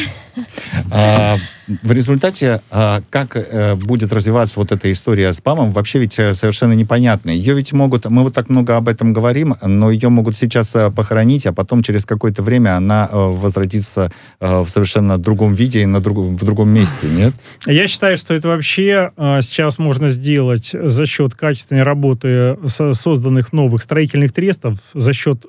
[1.83, 6.33] В результате, а, как э, будет развиваться вот эта история с ПАМом, вообще ведь э,
[6.33, 7.29] совершенно непонятно.
[7.29, 10.89] Ее ведь могут, мы вот так много об этом говорим, но ее могут сейчас э,
[10.89, 16.17] похоронить, а потом через какое-то время она возвратится в совершенно другом виде и на друг,
[16.17, 17.33] в другом месте, нет?
[17.67, 24.33] Я считаю, что это вообще сейчас можно сделать за счет качественной работы созданных новых строительных
[24.33, 25.45] трестов, за счет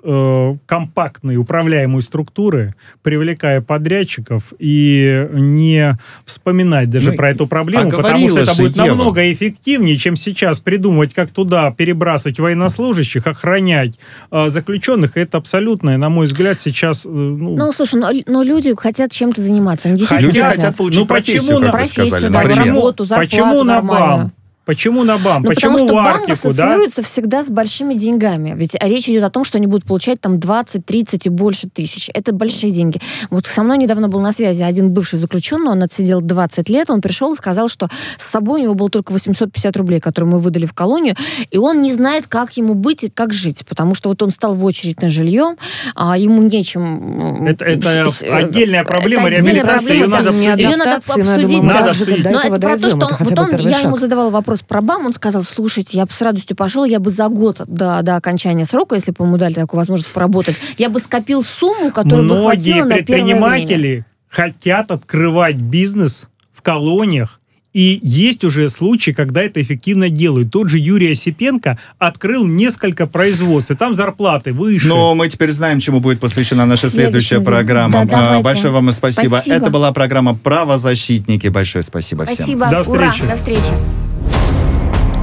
[0.67, 8.29] компактной управляемой структуры, привлекая подрядчиков и не вспоминать даже ну, про эту проблему, а потому
[8.29, 8.87] что это будет Ева.
[8.87, 13.99] намного эффективнее, чем сейчас придумывать, как туда перебрасывать военнослужащих, охранять
[14.31, 15.17] э, заключенных.
[15.17, 17.07] Это абсолютно, на мой взгляд, сейчас...
[17.07, 19.89] Э, ну, ну слушай, но, но люди хотят чем-то заниматься.
[19.89, 24.33] Они люди хотят получить ну, почему на, профессию, сказали, да, работу, зарплату почему на БАМ?
[24.71, 25.43] Почему на БАМ?
[25.43, 27.09] Ну, Почему потому что в Арктику, БАМ ассоциируется да?
[27.09, 28.55] всегда с большими деньгами.
[28.57, 32.09] Ведь речь идет о том, что они будут получать там 20, 30 и больше тысяч.
[32.15, 33.01] Это большие деньги.
[33.31, 37.01] Вот со мной недавно был на связи один бывший заключенный, он отсидел 20 лет, он
[37.01, 40.67] пришел и сказал, что с собой у него было только 850 рублей, которые мы выдали
[40.67, 41.17] в колонию,
[41.51, 44.55] и он не знает, как ему быть и как жить, потому что вот он стал
[44.55, 45.57] в очередь на жилье,
[45.97, 47.45] а ему нечем...
[47.45, 50.61] Это, это отдельная проблема, это реабилитация, ее надо обсудить.
[50.61, 51.63] Ее надо обсудить.
[51.63, 52.25] Надо обсудить.
[52.25, 55.07] Но это про то, что он, вот он, я ему задавала вопрос, вопрос про БАМ,
[55.07, 58.65] он сказал, слушайте, я бы с радостью пошел, я бы за год до, до окончания
[58.65, 62.45] срока, если бы ему дали такую возможность поработать, я бы скопил сумму, которую Многие бы
[62.45, 67.41] хватило на предприниматели хотят открывать бизнес в колониях,
[67.73, 70.51] и есть уже случаи, когда это эффективно делают.
[70.51, 74.89] Тот же Юрий Осипенко открыл несколько производств, и там зарплаты выше.
[74.89, 78.07] Но мы теперь знаем, чему будет посвящена наша следующая Следующий программа.
[78.07, 79.37] Да, а, Большое вам спасибо.
[79.37, 79.55] спасибо.
[79.55, 81.47] Это была программа «Правозащитники».
[81.47, 82.67] Большое спасибо, спасибо.
[82.67, 82.71] всем.
[82.71, 83.23] До встречи.
[83.23, 84.10] Ура, до встречи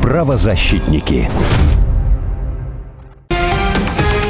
[0.08, 1.30] правозащитники.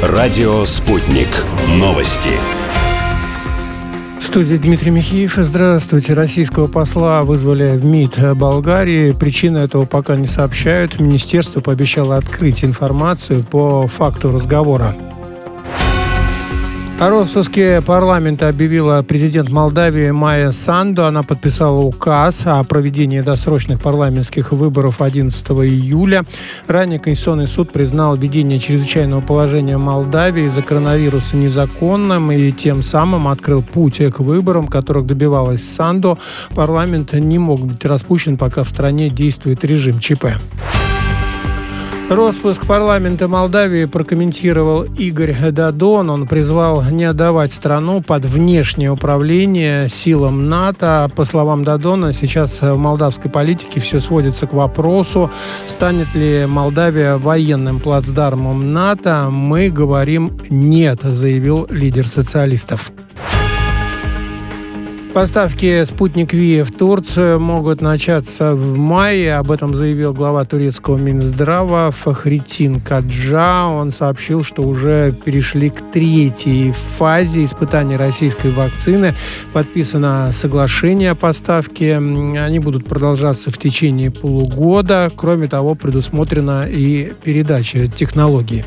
[0.02, 1.28] Радио «Спутник».
[1.68, 2.30] Новости.
[4.18, 5.34] В студии Дмитрий Михеев.
[5.36, 6.14] Здравствуйте.
[6.14, 9.12] Российского посла вызвали в МИД Болгарии.
[9.12, 10.98] Причины этого пока не сообщают.
[10.98, 14.96] Министерство пообещало открыть информацию по факту разговора.
[17.00, 21.04] О распуске парламента объявила президент Молдавии Майя Санду.
[21.04, 26.24] Она подписала указ о проведении досрочных парламентских выборов 11 июля.
[26.66, 33.62] Ранее Конституционный суд признал введение чрезвычайного положения Молдавии из-за коронавируса незаконным и тем самым открыл
[33.62, 36.18] путь к выборам, которых добивалась Санду.
[36.56, 40.26] Парламент не мог быть распущен, пока в стране действует режим ЧП.
[42.10, 46.08] Роспуск парламента Молдавии прокомментировал Игорь Дадон.
[46.08, 51.10] Он призвал не отдавать страну под внешнее управление силам НАТО.
[51.14, 55.30] По словам Дадона, сейчас в молдавской политике все сводится к вопросу,
[55.66, 59.28] станет ли Молдавия военным плацдармом НАТО.
[59.30, 62.90] Мы говорим «нет», заявил лидер социалистов.
[65.14, 69.36] Поставки «Спутник Ви» в Турцию могут начаться в мае.
[69.36, 73.66] Об этом заявил глава турецкого Минздрава Фахритин Каджа.
[73.66, 79.14] Он сообщил, что уже перешли к третьей фазе испытания российской вакцины.
[79.52, 81.96] Подписано соглашение о поставке.
[81.96, 85.10] Они будут продолжаться в течение полугода.
[85.16, 88.64] Кроме того, предусмотрена и передача технологии.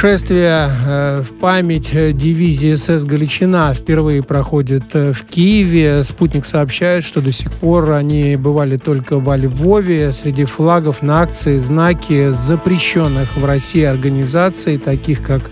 [0.00, 6.04] Шествие э, в память дивизии СС «Галичина» впервые проходит э, в Киеве.
[6.04, 10.12] Спутник сообщает, что до сих пор они бывали только во Львове.
[10.12, 15.42] Среди флагов на акции знаки запрещенных в России организаций, таких как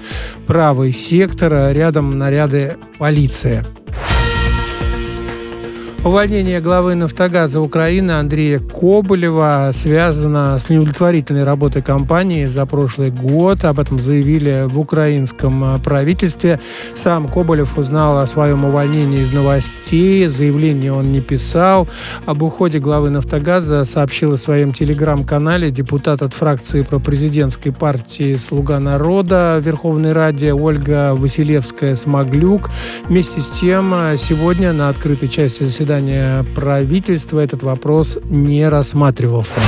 [0.46, 3.64] «Правый сектор», рядом наряды полиции.
[6.06, 13.64] Увольнение главы «Нафтогаза Украины» Андрея Коболева связано с неудовлетворительной работой компании за прошлый год.
[13.64, 16.60] Об этом заявили в украинском правительстве.
[16.94, 20.28] Сам Коболев узнал о своем увольнении из новостей.
[20.28, 21.88] Заявление он не писал.
[22.24, 29.60] Об уходе главы «Нафтогаза» сообщила в своем телеграм-канале депутат от фракции пропрезидентской партии «Слуга народа»
[29.60, 32.70] Верховной Раде Ольга Василевская-Смоглюк.
[33.08, 39.60] Вместе с тем, сегодня на открытой части заседания заседания правительства этот вопрос не рассматривался.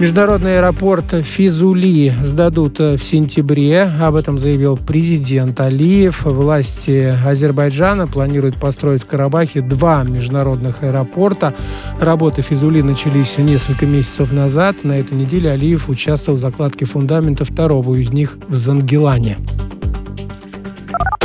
[0.00, 3.88] Международный аэропорт Физули сдадут в сентябре.
[4.02, 6.24] Об этом заявил президент Алиев.
[6.24, 11.54] Власти Азербайджана планируют построить в Карабахе два международных аэропорта.
[12.00, 14.82] Работы Физули начались несколько месяцев назад.
[14.82, 19.38] На этой неделе Алиев участвовал в закладке фундамента второго из них в Зангелане.